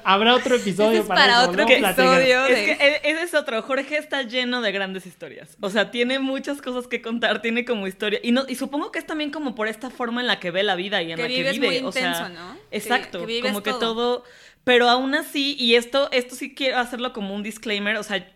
[0.04, 2.46] habrá otro episodio para, para otro episodio.
[2.46, 3.60] Es que e, ese es otro.
[3.64, 5.58] Jorge está lleno de grandes historias.
[5.62, 8.20] O sea, tiene muchas cosas que contar, tiene como historia.
[8.22, 10.62] Y, no, y supongo que es también como por esta forma en la que ve
[10.62, 11.82] la vida y en la que vive.
[11.82, 12.58] Muy o sea, ¿no?
[12.70, 13.26] Exacto.
[13.42, 14.24] como que todo.
[14.66, 17.96] Pero aún así, y esto, esto sí quiero hacerlo como un disclaimer.
[17.96, 18.28] O sea,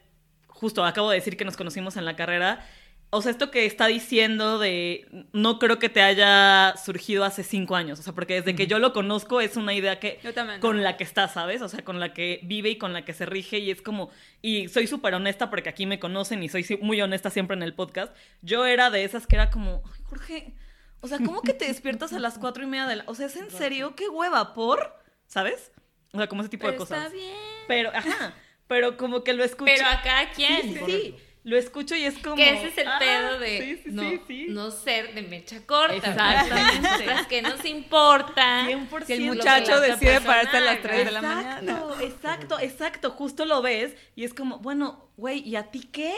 [0.48, 2.66] justo acabo de decir que nos conocimos en la carrera
[3.12, 7.76] o sea, esto que está diciendo de no creo que te haya surgido hace cinco
[7.76, 10.20] años, o sea, porque desde que yo lo conozco es una idea que
[10.60, 11.64] con la que está, ¿sabes?
[11.64, 14.12] O sea, con la que vive y con la que se rige y es como,
[14.44, 17.74] y soy súper honesta porque aquí me conocen y soy muy honesta siempre en el
[17.74, 20.54] podcast, yo era de esas que era como, ay, Jorge,
[21.02, 23.04] o sea, ¿cómo que te despiertas a las cuatro y media de la...
[23.08, 23.96] O sea, ¿es en serio?
[23.96, 24.54] ¿Qué hueva?
[24.54, 24.98] ¿Por?
[25.26, 25.72] ¿Sabes?
[26.12, 27.06] O sea, como ese tipo de cosas.
[27.06, 27.36] Está bien.
[27.68, 28.34] Pero, ajá,
[28.68, 29.72] pero como que lo escucho.
[29.72, 30.62] Pero acá, ¿quién?
[30.62, 32.36] Sí, sí, lo escucho y es como.
[32.36, 34.04] Que ese es el ah, pedo de no,
[34.50, 35.96] no, ser de mecha corta.
[35.96, 37.28] Exactamente.
[37.30, 38.66] que nos importa.
[38.68, 39.06] 100%.
[39.06, 41.84] Si el muchacho decide pararse a las 3 de la mañana.
[42.02, 43.12] Exacto, exacto.
[43.12, 46.14] Justo lo ves y es como, bueno, güey, ¿y a ti qué?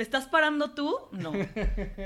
[0.00, 0.96] ¿Te estás parando tú?
[1.12, 1.30] No.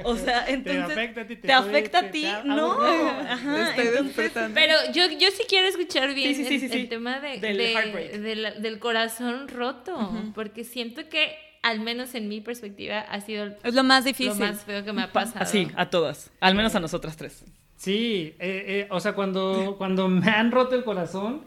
[0.03, 0.85] O sea, entonces.
[0.85, 1.37] ¿Te afecta a ti?
[1.37, 2.27] ¿Te, afecta a ti?
[2.45, 2.73] No.
[2.83, 3.73] Ajá.
[3.81, 10.11] Entonces, pero yo, yo sí quiero escuchar bien el, tema de, del, del, corazón roto.
[10.35, 14.41] Porque siento que al menos en mi perspectiva, ha sido es lo más difícil.
[14.41, 15.45] Lo más feo que me ha pasado.
[15.45, 16.33] Así, a todas.
[16.41, 17.45] Al menos a nosotras tres.
[17.77, 21.43] Sí, eh, eh, o sea, cuando, cuando me han roto el corazón,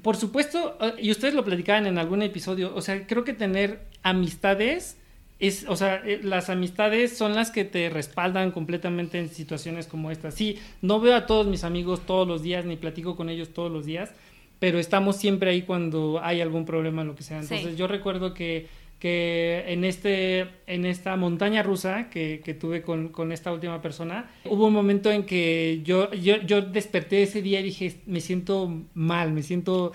[0.00, 3.80] por supuesto, eh, y ustedes lo platicaban en algún episodio, o sea, creo que tener
[4.02, 4.96] amistades
[5.38, 10.30] es, o sea, las amistades son las que te respaldan completamente en situaciones como esta.
[10.30, 13.70] Sí, no veo a todos mis amigos todos los días, ni platico con ellos todos
[13.70, 14.12] los días,
[14.58, 17.40] pero estamos siempre ahí cuando hay algún problema, lo que sea.
[17.40, 18.68] Entonces, yo recuerdo que
[19.04, 24.30] que en, este, en esta montaña rusa que, que tuve con, con, esta última persona,
[24.46, 28.72] hubo un momento en que yo, yo, yo desperté ese día y dije, me siento
[28.94, 29.92] mal, me siento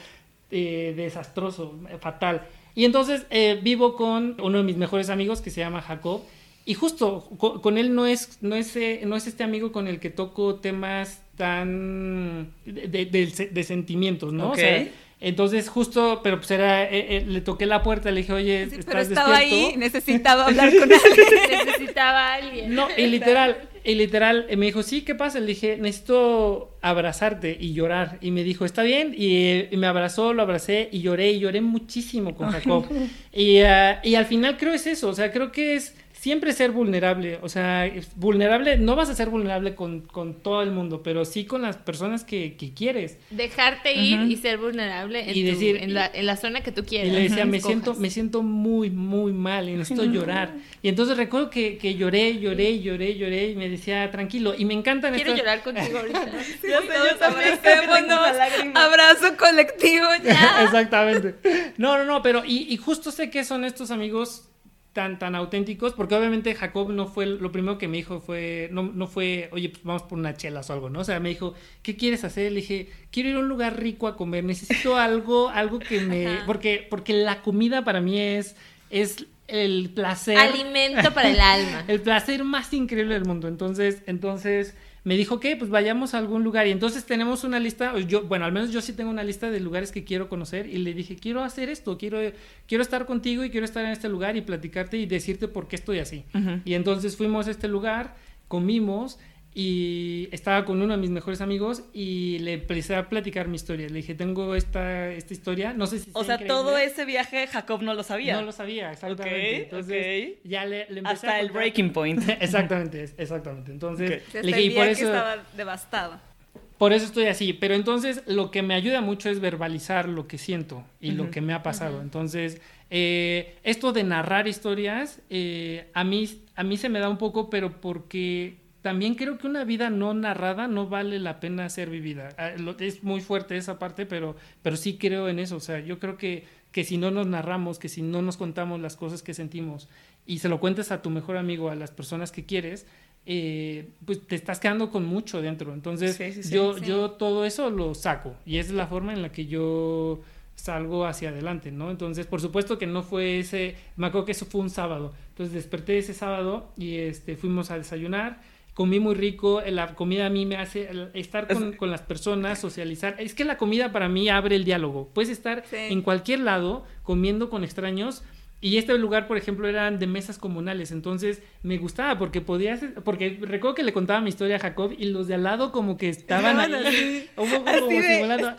[0.52, 2.48] eh, desastroso, fatal.
[2.76, 6.22] Y entonces eh, vivo con uno de mis mejores amigos que se llama Jacob.
[6.66, 10.00] Y justo con, él no es, no, es, eh, no es este amigo con el
[10.00, 14.52] que toco temas tan de, de, sentimientos, ¿no?
[14.52, 14.92] Okay.
[15.22, 18.78] Entonces justo, pero pues era, eh, eh, le toqué la puerta, le dije, oye, sí,
[18.86, 21.66] pero estaba ahí, necesitaba hablar con alguien.
[21.66, 22.74] necesitaba a alguien.
[22.74, 25.40] No, y literal, y literal, me dijo, sí, ¿qué pasa?
[25.40, 28.18] Le dije, necesito abrazarte y llorar.
[28.22, 32.36] Y me dijo, está bien, y, me abrazó, lo abracé y lloré, y lloré muchísimo
[32.36, 32.86] con Jacob.
[33.34, 36.72] y, uh, y al final creo es eso, o sea, creo que es siempre ser
[36.72, 37.40] vulnerable.
[37.42, 41.46] O sea, vulnerable, no vas a ser vulnerable con, con todo el mundo, pero sí
[41.46, 43.18] con las personas que, que quieres.
[43.30, 46.84] Dejarte ir y ser vulnerable en, y decir, en, la, en, la, zona que tú
[46.84, 47.10] quieres.
[47.10, 50.56] Y le decía, me siento, me siento muy, muy mal y necesito llorar.
[50.82, 54.54] Y entonces recuerdo que, que, lloré, lloré, lloré, lloré y me decía, tranquilo.
[54.58, 56.26] Y me encantan Quiero llorar contigo ahorita.
[56.62, 60.64] sí, yo también abrazo colectivo ya.
[60.64, 61.36] Exactamente.
[61.78, 64.49] No, no, no, pero y, y justo sé que son estos amigos
[64.94, 68.84] tan, tan auténticos, porque obviamente Jacob no fue, lo primero que me dijo fue, no,
[68.84, 71.02] no fue, oye, pues vamos por una chela o algo, ¿no?
[71.02, 72.52] O sea, me dijo, ¿qué quieres hacer?
[72.52, 76.40] Le dije, quiero ir a un lugar rico a comer, necesito algo, algo que me,
[76.46, 78.56] porque, porque la comida para mí es,
[78.90, 80.38] es el placer.
[80.38, 81.84] Alimento para el alma.
[81.88, 83.48] el placer más increíble del mundo.
[83.48, 87.98] Entonces, entonces me dijo que pues vayamos a algún lugar y entonces tenemos una lista,
[88.00, 90.78] yo, bueno, al menos yo sí tengo una lista de lugares que quiero conocer y
[90.78, 92.20] le dije, quiero hacer esto, quiero,
[92.68, 95.76] quiero estar contigo y quiero estar en este lugar y platicarte y decirte por qué
[95.76, 96.26] estoy así.
[96.66, 98.16] Y entonces fuimos a este lugar,
[98.48, 99.20] comimos
[99.54, 103.88] y estaba con uno de mis mejores amigos y le empecé a platicar mi historia.
[103.88, 106.12] Le dije, tengo esta, esta historia, no sé si...
[106.14, 108.36] O sea, todo ese viaje Jacob no lo sabía.
[108.36, 109.64] No lo sabía, exactamente.
[109.64, 112.22] Entonces, ya le, empecé Hasta el breaking point.
[112.40, 113.72] exactamente, exactamente.
[113.72, 115.06] Entonces, le dije, y por eso...
[115.06, 116.30] estaba devastado.
[116.78, 120.38] Por eso estoy así, pero entonces lo que me ayuda mucho es verbalizar lo que
[120.38, 122.02] siento y lo que me ha pasado.
[122.02, 127.18] Entonces, eh, esto de narrar historias, eh, a, mí, a mí se me da un
[127.18, 131.90] poco, pero porque también creo que una vida no narrada no vale la pena ser
[131.90, 132.30] vivida.
[132.38, 135.58] Ah, es muy fuerte esa parte, pero, pero sí creo en eso.
[135.58, 138.80] O sea, yo creo que, que si no nos narramos, que si no nos contamos
[138.80, 139.90] las cosas que sentimos
[140.26, 142.86] y se lo cuentes a tu mejor amigo, a las personas que quieres,
[143.26, 145.74] eh, pues te estás quedando con mucho dentro.
[145.74, 150.22] Entonces, yo, yo todo eso lo saco y es la forma en la que yo
[150.56, 151.90] salgo hacia adelante, ¿no?
[151.90, 155.14] Entonces, por supuesto que no fue ese, me acuerdo que eso fue un sábado.
[155.30, 158.42] Entonces desperté ese sábado y este, fuimos a desayunar
[158.80, 163.18] comí muy rico, la comida a mí me hace estar con, las personas, socializar.
[163.20, 165.10] Es que la comida para mí abre el diálogo.
[165.14, 168.24] Puedes estar en cualquier lado comiendo con extraños.
[168.62, 173.38] Y este lugar, por ejemplo, eran de mesas comunales, entonces me gustaba porque podías, porque
[173.42, 176.08] recuerdo que le contaba mi historia a Jacob y los de al lado como que
[176.08, 178.56] estaban ahí, un poco como simulando.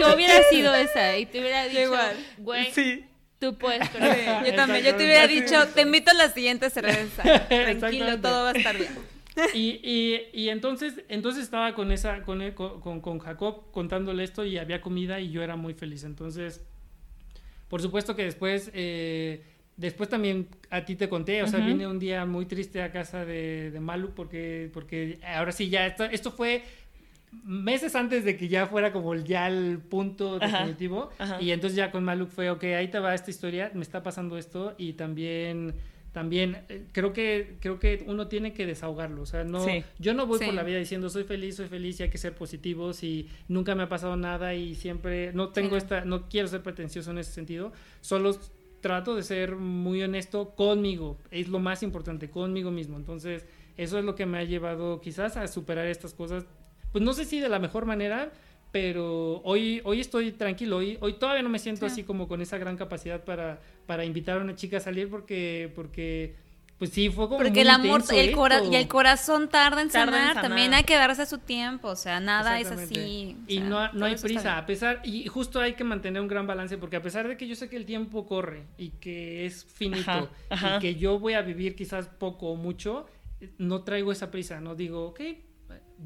[0.00, 1.92] Yo hubiera sido esa y te hubiera dicho,
[2.38, 3.04] güey, sí.
[3.38, 3.88] tú puedes.
[4.44, 8.50] yo también, yo te hubiera dicho, te invito a la siguiente cerveza, tranquilo, todo va
[8.50, 9.15] a estar bien.
[9.54, 14.58] Y, y, y, entonces, entonces estaba con esa, con, con, con, Jacob contándole esto y
[14.58, 16.04] había comida y yo era muy feliz.
[16.04, 16.64] Entonces,
[17.68, 19.42] por supuesto que después, eh,
[19.76, 23.24] después también a ti te conté, o sea, vine un día muy triste a casa
[23.24, 26.62] de, de Malu porque, porque ahora sí ya, esto, esto fue
[27.44, 31.10] meses antes de que ya fuera como ya el punto definitivo.
[31.40, 34.38] Y entonces ya con Malu fue, ok, ahí te va esta historia, me está pasando
[34.38, 35.74] esto y también
[36.16, 39.62] también eh, creo que creo que uno tiene que desahogarlo o sea no
[39.98, 42.34] yo no voy por la vida diciendo soy feliz soy feliz y hay que ser
[42.34, 46.62] positivos y nunca me ha pasado nada y siempre no tengo esta no quiero ser
[46.62, 48.34] pretencioso en ese sentido solo
[48.80, 53.44] trato de ser muy honesto conmigo es lo más importante conmigo mismo entonces
[53.76, 56.46] eso es lo que me ha llevado quizás a superar estas cosas
[56.92, 58.32] pues no sé si de la mejor manera
[58.76, 62.58] pero hoy, hoy estoy tranquilo, hoy, hoy todavía no me siento así como con esa
[62.58, 66.34] gran capacidad para, para invitar a una chica a salir porque, porque
[66.76, 68.36] pues sí, fue como Porque el amor el
[68.70, 72.60] y el corazón tarda en, sanar, también hay que darse su tiempo, o sea, nada
[72.60, 73.38] es así.
[73.48, 76.76] y no, no hay prisa, a pesar, y justo hay que mantener un gran balance,
[76.76, 80.28] porque a pesar de que yo sé que el tiempo corre y que es finito,
[80.50, 83.06] y que yo voy a vivir quizás poco o mucho,
[83.56, 85.20] no traigo esa prisa, no digo, ok,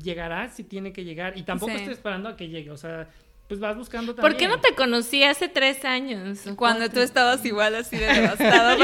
[0.03, 1.37] llegará si tiene que llegar.
[1.37, 2.71] Y tampoco estoy esperando a que llegue.
[2.71, 3.09] O sea,
[3.49, 4.33] pues vas buscando también.
[4.33, 6.45] ¿Por qué no te conocí hace tres años?
[6.57, 8.81] Cuando tú estabas igual así de devastado.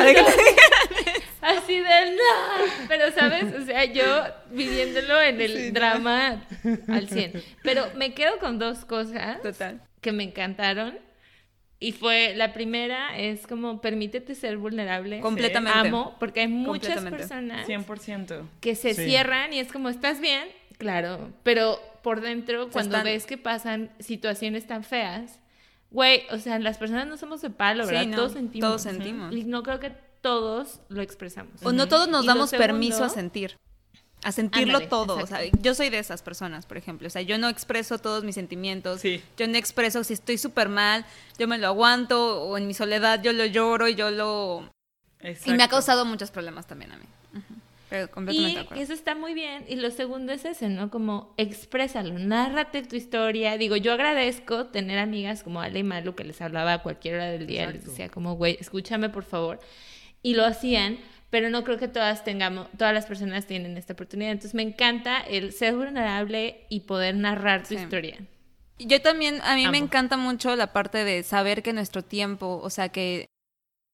[1.40, 2.88] así de no.
[2.88, 3.54] Pero, ¿sabes?
[3.54, 4.04] O sea, yo
[4.50, 6.44] viviéndolo en el drama
[6.88, 7.44] al 100.
[7.62, 9.40] Pero me quedo con dos cosas.
[9.40, 9.80] Total.
[10.00, 10.98] Que me encantaron.
[11.78, 15.20] Y fue, la primera es como, permítete ser vulnerable.
[15.20, 15.78] Completamente.
[15.78, 18.42] Amo, porque hay muchas personas 100%.
[18.60, 20.48] que se cierran y es como, ¿estás bien?
[20.78, 25.38] Claro, pero por dentro, cuando ves que pasan situaciones tan feas,
[25.90, 28.14] güey, o sea, las personas no somos de palo, ¿verdad?
[28.14, 28.68] todos sentimos.
[28.68, 29.34] Todos sentimos.
[29.34, 31.62] Y no creo que todos lo expresamos.
[31.62, 33.56] O no todos nos damos permiso a sentir.
[34.22, 35.16] A sentirlo todo.
[35.16, 37.06] O sea, yo soy de esas personas, por ejemplo.
[37.06, 39.02] O sea, yo no expreso todos mis sentimientos.
[39.02, 41.06] Yo no expreso si estoy súper mal,
[41.38, 44.70] yo me lo aguanto, o en mi soledad yo lo lloro y yo lo.
[45.44, 47.06] Y me ha causado muchos problemas también a mí
[48.30, 49.64] y eso está muy bien.
[49.68, 50.90] Y lo segundo es ese, ¿no?
[50.90, 53.56] Como exprésalo, nárrate tu historia.
[53.58, 57.30] Digo, yo agradezco tener amigas como Ale y Malu que les hablaba a cualquier hora
[57.30, 59.60] del día, les decía como, güey, escúchame por favor.
[60.22, 60.98] Y lo hacían,
[61.30, 64.32] pero no creo que todas tengamos, todas las personas tienen esta oportunidad.
[64.32, 68.18] Entonces me encanta el ser vulnerable y poder narrar tu historia.
[68.78, 72.68] Yo también, a mí me encanta mucho la parte de saber que nuestro tiempo, o
[72.68, 73.26] sea, que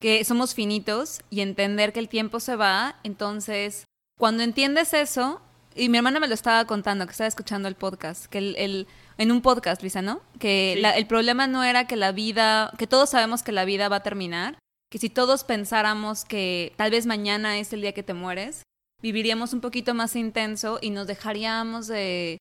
[0.02, 3.84] que somos finitos y entender que el tiempo se va, entonces
[4.18, 5.40] cuando entiendes eso,
[5.76, 9.30] y mi hermana me lo estaba contando, que estaba escuchando el podcast, que el, en
[9.30, 10.20] un podcast, Luisa, ¿no?
[10.40, 13.96] Que el problema no era que la vida, que todos sabemos que la vida va
[13.96, 14.58] a terminar,
[14.90, 18.64] que si todos pensáramos que tal vez mañana es el día que te mueres,
[19.02, 22.38] viviríamos un poquito más intenso y nos dejaríamos de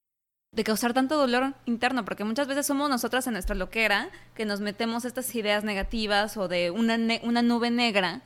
[0.54, 4.60] de causar tanto dolor interno, porque muchas veces somos nosotras en nuestra loquera que nos
[4.60, 8.22] metemos estas ideas negativas o de una, una nube negra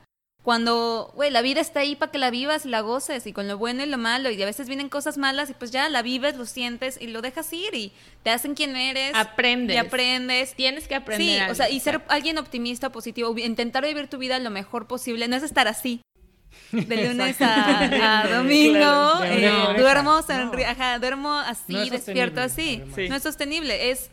[0.46, 3.48] cuando, güey, la vida está ahí para que la vivas y la goces y con
[3.48, 6.02] lo bueno y lo malo y a veces vienen cosas malas y pues ya la
[6.02, 9.12] vives, lo sientes y lo dejas ir y te hacen quien eres.
[9.16, 9.74] Aprendes.
[9.74, 10.54] Y aprendes.
[10.54, 11.46] Tienes que aprender.
[11.46, 15.26] Sí, o sea, y ser alguien optimista, positivo, intentar vivir tu vida lo mejor posible,
[15.26, 16.00] no es estar así.
[16.72, 20.20] De lunes a, domingo, eh, duermo,
[21.00, 22.82] duermo así, despierto así.
[23.08, 24.10] No es sostenible, es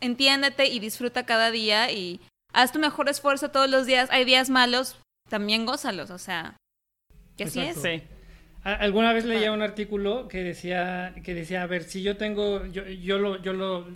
[0.00, 2.20] entiéndete y disfruta cada día y
[2.52, 4.08] haz tu mejor esfuerzo todos los días.
[4.10, 4.96] Hay días malos,
[5.28, 6.56] también gózalos, o sea,
[7.36, 7.80] que así es.
[7.80, 8.02] Sí.
[8.64, 12.86] Alguna vez leía un artículo que decía, que decía, a ver, si yo tengo, yo,
[12.86, 13.86] yo lo, yo lo,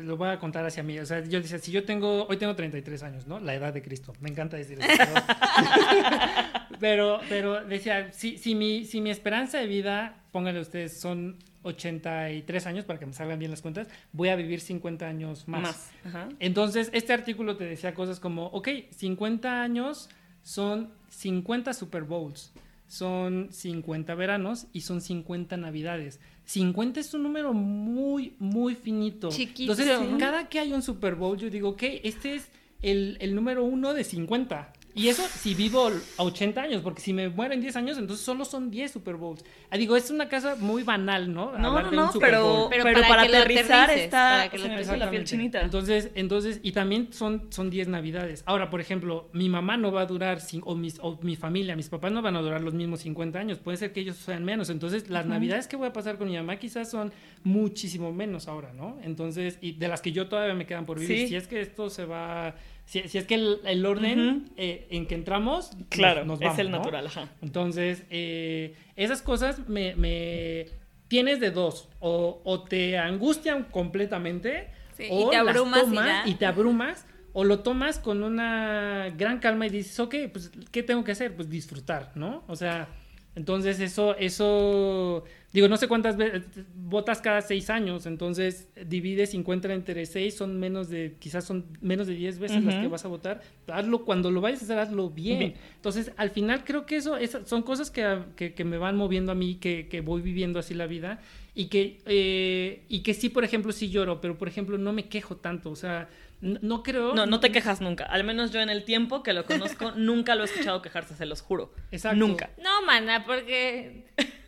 [0.00, 2.56] lo voy a contar hacia mí, o sea, yo decía, si yo tengo, hoy tengo
[2.56, 3.38] 33 años, ¿no?
[3.40, 4.88] La edad de Cristo, me encanta decir eso.
[6.80, 12.66] pero, pero decía, si, si, mi, si mi esperanza de vida, pónganle ustedes, son 83
[12.66, 15.90] años, para que me salgan bien las cuentas, voy a vivir 50 años más.
[16.04, 16.26] más.
[16.38, 20.08] Entonces, este artículo te decía cosas como, ok, 50 años
[20.42, 22.52] son 50 Super Bowls,
[22.86, 26.20] son 50 veranos y son 50 navidades.
[26.44, 29.30] 50 es un número muy, muy finito.
[29.30, 29.72] Chiquito.
[29.72, 32.48] Entonces, cada que hay un Super Bowl, yo digo, ok, este es
[32.82, 34.72] el, el número uno de 50.
[34.96, 38.24] Y eso si vivo a 80 años, porque si me muero en 10 años, entonces
[38.24, 39.44] solo son 10 Super Bowls.
[39.68, 41.52] Ah, digo, es una casa muy banal, ¿no?
[41.58, 45.60] No, no, no, pero, pero, para, para aterrizar está para la piel chinita.
[45.60, 48.42] Entonces, entonces, y también son, son 10 navidades.
[48.46, 51.90] Ahora, por ejemplo, mi mamá no va a durar, o, mis, o mi familia, mis
[51.90, 53.58] papás no van a durar los mismos 50 años.
[53.58, 54.70] Puede ser que ellos sean menos.
[54.70, 57.12] Entonces, las navidades que voy a pasar con mi mamá quizás son
[57.44, 58.96] muchísimo menos ahora, ¿no?
[59.02, 61.28] Entonces, y de las que yo todavía me quedan por vivir.
[61.28, 62.54] Si es que esto se va
[62.86, 67.10] si, es que el, orden eh, en que entramos, claro, nos, es el natural.
[67.42, 70.66] Entonces, eh, esas cosas me,
[71.08, 74.68] tienes de dos, o, te angustian completamente,
[75.10, 75.84] o y te abrumas
[76.26, 80.84] y, te abrumas, o lo tomas con una gran calma y dices, ok, pues, ¿qué
[80.84, 81.34] tengo que hacer?
[81.34, 82.44] Pues disfrutar, ¿no?
[82.46, 82.88] O sea,
[83.36, 85.24] entonces eso, eso
[85.56, 86.42] Digo, no sé cuántas veces,
[86.74, 92.06] votas cada seis años, entonces divide 50 entre seis, son menos de, quizás son menos
[92.06, 93.40] de 10 veces las que vas a votar.
[93.66, 95.54] Hazlo, cuando lo vayas a hacer, hazlo bien.
[95.76, 97.16] Entonces, al final creo que eso
[97.46, 100.86] son cosas que, que, me van moviendo a mí, que, que voy viviendo así la
[100.86, 101.20] vida
[101.54, 105.06] y que, eh, y que sí, por ejemplo, sí lloro, pero por ejemplo no me
[105.06, 106.10] quejo tanto, o sea,
[106.40, 107.14] no, creo...
[107.14, 110.34] No, no te quejas nunca, al menos yo en el tiempo que lo conozco, nunca
[110.34, 111.72] lo he escuchado quejarse, se los juro.
[111.90, 112.16] Exacto.
[112.16, 112.50] Nunca.
[112.58, 114.06] No, mana, porque...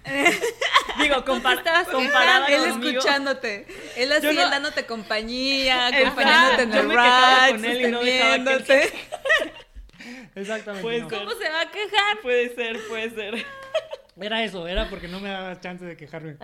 [1.01, 3.67] Digo, compar comparada Él escuchándote.
[3.97, 8.01] Él así, dándote compañía, acompañándote en el ride, con él y no
[10.35, 11.15] Exactamente.
[11.15, 12.21] ¿Cómo se va a quejar?
[12.23, 13.45] Puede ser, puede ser.
[14.21, 16.37] Era eso, era porque no me daba chance de quejarme.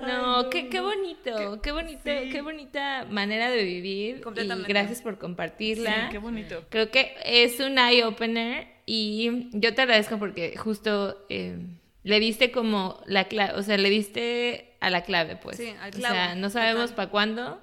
[0.00, 4.22] No, qué, qué bonito, qué, bonito, qué bonita manera de vivir.
[4.36, 6.06] Y gracias por compartirla.
[6.06, 6.64] Sí, qué bonito.
[6.68, 11.58] Creo que es un eye opener y yo te agradezco porque justo eh,
[12.04, 15.56] le diste como la clave, o sea, le diste a la clave, pues.
[15.56, 16.14] Sí, al clave.
[16.14, 17.60] O sea, no sabemos para cuándo.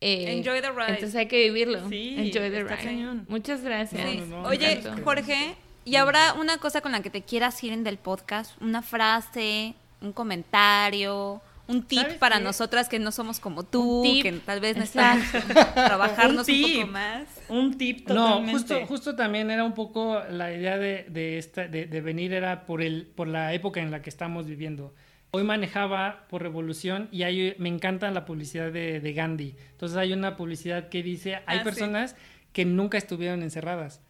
[0.00, 0.88] Eh, Enjoy the ride.
[0.88, 1.88] Entonces hay que vivirlo.
[1.88, 3.22] Sí, Enjoy the ride.
[3.28, 4.04] Muchas gracias.
[4.44, 5.54] Oye, Jorge,
[5.84, 8.60] ¿y habrá una cosa con la que te quieras ir en del podcast?
[8.60, 11.40] ¿Una frase, un comentario?
[11.68, 15.24] Un tip para nosotras que no somos como tú, que tal vez necesitamos
[15.74, 17.28] trabajarnos un, un, poco más.
[17.48, 18.52] Un tip totalmente.
[18.52, 22.32] No, justo, justo también era un poco la idea de, de, esta, de, de, venir
[22.32, 24.94] era por, el, por la época en la que estamos viviendo.
[25.30, 29.54] Hoy manejaba por Revolución y hay, me encanta la publicidad de, de Gandhi.
[29.70, 32.16] Entonces hay una publicidad que dice, hay ah, personas
[32.52, 34.02] que nunca estuvieron encerradas.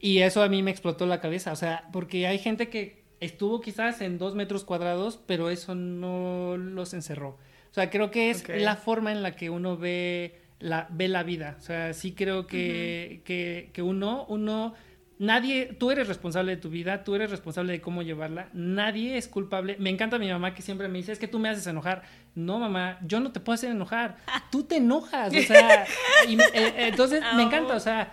[0.00, 3.60] Y eso a mí me explotó la cabeza, o sea, porque hay gente que estuvo
[3.60, 7.38] quizás en dos metros cuadrados, pero eso no los encerró.
[7.70, 11.22] O sea, creo que es la forma en la que uno ve la, ve la
[11.22, 11.56] vida.
[11.58, 14.74] O sea, sí creo que, que, que, uno, uno,
[15.18, 19.28] nadie, tú eres responsable de tu vida, tú eres responsable de cómo llevarla, nadie es
[19.28, 19.76] culpable.
[19.78, 22.02] Me encanta mi mamá que siempre me dice, es que tú me haces enojar.
[22.34, 24.16] No, mamá, yo no te puedo hacer enojar,
[24.50, 25.32] tú te enojas.
[25.34, 28.10] O sea, eh, eh, entonces me encanta, o sea,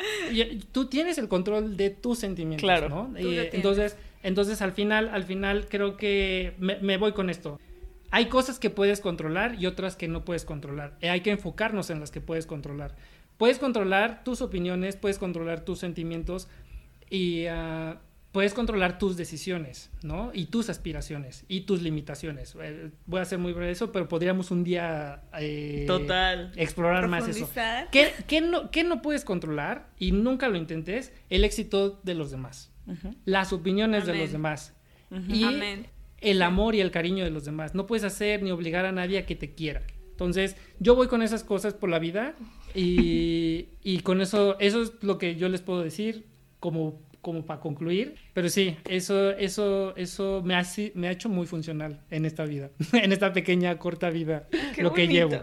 [0.72, 2.89] tú tienes el control de tus sentimientos, claro.
[2.89, 3.20] ¿no?
[3.20, 7.59] Y, entonces entonces al final, al final creo que me, voy con esto.
[8.09, 10.97] Hay cosas que puedes controlar y otras que no puedes controlar.
[11.03, 12.95] hay que enfocarnos en las que puedes controlar.
[13.38, 16.47] Puedes controlar tus opiniones, puedes controlar tus sentimientos
[17.07, 18.01] y ah,
[18.32, 20.32] puedes controlar tus decisiones, ¿no?
[20.34, 22.55] Y tus aspiraciones y tus limitaciones.
[22.59, 26.51] Eh, voy a ser muy breve eso, pero podríamos un día eh, Total.
[26.55, 27.47] explorar más eso.
[27.91, 29.89] ¿Qué, no, ¿Qué no puedes controlar?
[29.99, 32.71] Y nunca lo intentes, el éxito de los demás
[33.25, 34.73] las opiniones de los demás
[35.27, 35.45] y
[36.21, 37.75] el amor y el cariño de los demás.
[37.75, 39.81] No puedes hacer ni obligar a nadie a que te quiera.
[40.11, 42.36] Entonces, yo voy con esas cosas por la vida
[42.73, 46.25] y, con eso, eso es lo que yo les puedo decir
[46.61, 50.63] como, como para concluir, pero sí, eso, eso, eso me ha,
[50.93, 55.07] me ha hecho muy funcional en esta vida, en esta pequeña, corta vida, lo que
[55.07, 55.41] llevo.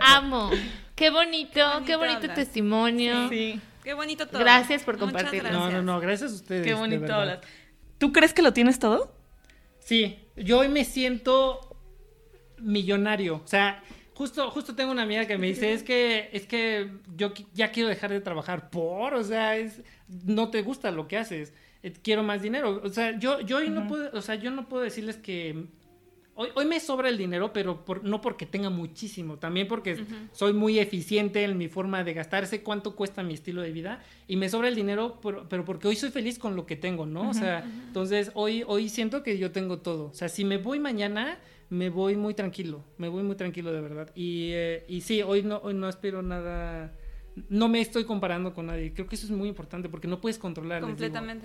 [0.00, 0.50] Amo.
[0.94, 3.28] Qué bonito, qué bonito, testimonio.
[3.28, 3.60] Sí.
[3.86, 4.40] Qué bonito todo.
[4.40, 5.48] Gracias por compartirlo.
[5.52, 6.66] No, no, no, gracias a ustedes.
[6.66, 7.38] Qué bonito hablas.
[7.98, 9.14] ¿Tú crees que lo tienes todo?
[9.78, 11.78] Sí, yo hoy me siento
[12.58, 13.36] millonario.
[13.44, 17.32] O sea, justo, justo tengo una amiga que me dice, es que, es que yo
[17.54, 21.54] ya quiero dejar de trabajar por, o sea, es, no te gusta lo que haces,
[21.84, 22.80] eh, quiero más dinero.
[22.82, 25.66] O sea, yo, yo hoy no puedo, o sea, yo no puedo decirles que
[26.38, 30.78] Hoy, hoy, me sobra el dinero, pero no porque tenga muchísimo, también porque soy muy
[30.78, 34.48] eficiente en mi forma de gastar, sé cuánto cuesta mi estilo de vida y me
[34.48, 37.30] sobra el dinero, pero, porque hoy soy feliz con lo que tengo, ¿no?
[37.30, 40.10] o sea, entonces hoy, hoy siento que yo tengo todo.
[40.10, 41.38] O sea, si me voy mañana,
[41.70, 44.12] me voy muy tranquilo, me voy muy tranquilo de verdad.
[44.14, 46.92] Y, eh, y sí, hoy no, hoy no aspiro nada,
[47.48, 48.92] no me estoy comparando con nadie.
[48.92, 50.82] Creo que eso es muy importante porque no puedes controlar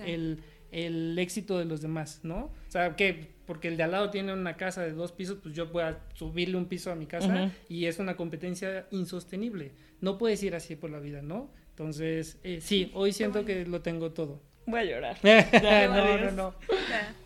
[0.05, 2.45] el, el éxito de los demás, ¿no?
[2.45, 5.53] O sea, que porque el de al lado tiene una casa de dos pisos, pues
[5.53, 9.73] yo voy a subirle un piso a mi casa y es una competencia insostenible.
[9.99, 11.49] No puedes ir así por la vida, ¿no?
[11.69, 14.41] Entonces, eh, sí, hoy siento que lo tengo todo.
[14.65, 15.17] Voy a llorar.
[15.23, 16.55] no, no, no.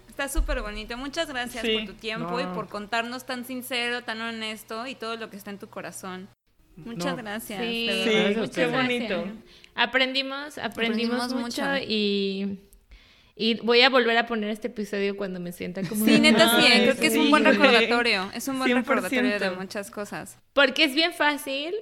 [0.08, 0.98] Está súper bonito.
[0.98, 5.30] Muchas gracias por tu tiempo y por contarnos tan sincero, tan honesto y todo lo
[5.30, 6.30] que está en tu corazón.
[6.78, 7.62] Muchas gracias.
[7.62, 7.88] Sí,
[8.54, 9.26] qué bonito.
[9.76, 12.60] Aprendimos, aprendimos, mucho y
[13.36, 16.06] y voy a volver a poner este episodio cuando me sienta como...
[16.06, 18.30] Sí, neta, sí, creo que es un buen recordatorio.
[18.34, 20.40] Es un buen recordatorio de muchas cosas.
[20.54, 21.76] Porque es bien fácil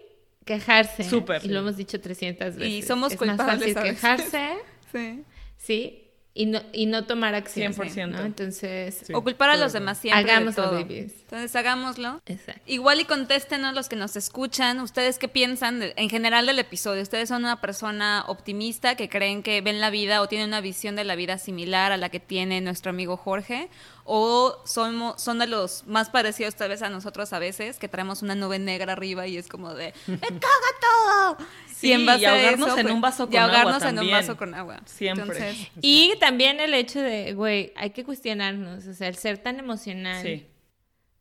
[0.45, 1.03] quejarse.
[1.03, 1.45] Súper.
[1.45, 2.67] Y lo hemos dicho 300 veces.
[2.67, 3.47] Y somos es culpables.
[3.47, 4.53] Más fácil quejarse.
[4.91, 5.23] sí.
[5.57, 6.02] Sí
[6.35, 7.73] y no, y no tomar acción.
[7.73, 8.25] 100%.
[8.25, 9.05] Entonces.
[9.13, 10.31] O culpar a los demás siempre.
[10.31, 12.21] Hagámoslo, de Entonces, hagámoslo.
[12.25, 12.61] Exacto.
[12.65, 14.79] Igual y contéstenos los que nos escuchan.
[14.79, 17.03] ¿Ustedes qué piensan en general del episodio?
[17.03, 20.95] ¿Ustedes son una persona optimista que creen que ven la vida o tienen una visión
[20.95, 23.69] de la vida similar a la que tiene nuestro amigo Jorge?
[24.05, 28.21] ¿O somos, son de los más parecidos tal vez a nosotros a veces, que traemos
[28.21, 30.39] una nube negra arriba y es como de ¡Me caga
[30.81, 31.37] todo!
[31.83, 33.61] Y, en ahogarnos en un vaso con agua.
[33.61, 34.81] ahogarnos en un vaso con agua.
[34.85, 35.55] Siempre.
[35.81, 38.87] y también el hecho de, güey, hay que cuestionarnos.
[38.87, 40.47] O sea, el ser tan emocional.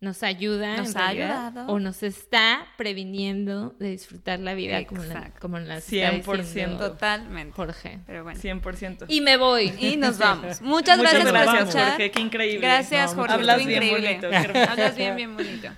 [0.01, 1.67] Nos ayuda nos ha ayudado.
[1.69, 7.55] o nos está previniendo de disfrutar la vida como, la, como las 100% totalmente.
[7.55, 8.01] Jorge.
[8.05, 8.41] Pero bueno.
[8.41, 9.73] 100% y me voy.
[9.79, 10.61] Y nos vamos.
[10.61, 11.91] Muchas, gracias, por escuchar.
[11.91, 12.67] Jorge, qué increíble.
[12.67, 13.33] Gracias Jorge.
[13.33, 15.69] hablas bien bonito hablas bien bien bonito.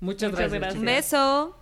[0.00, 0.74] Muchas, gracias.
[0.74, 1.61] un beso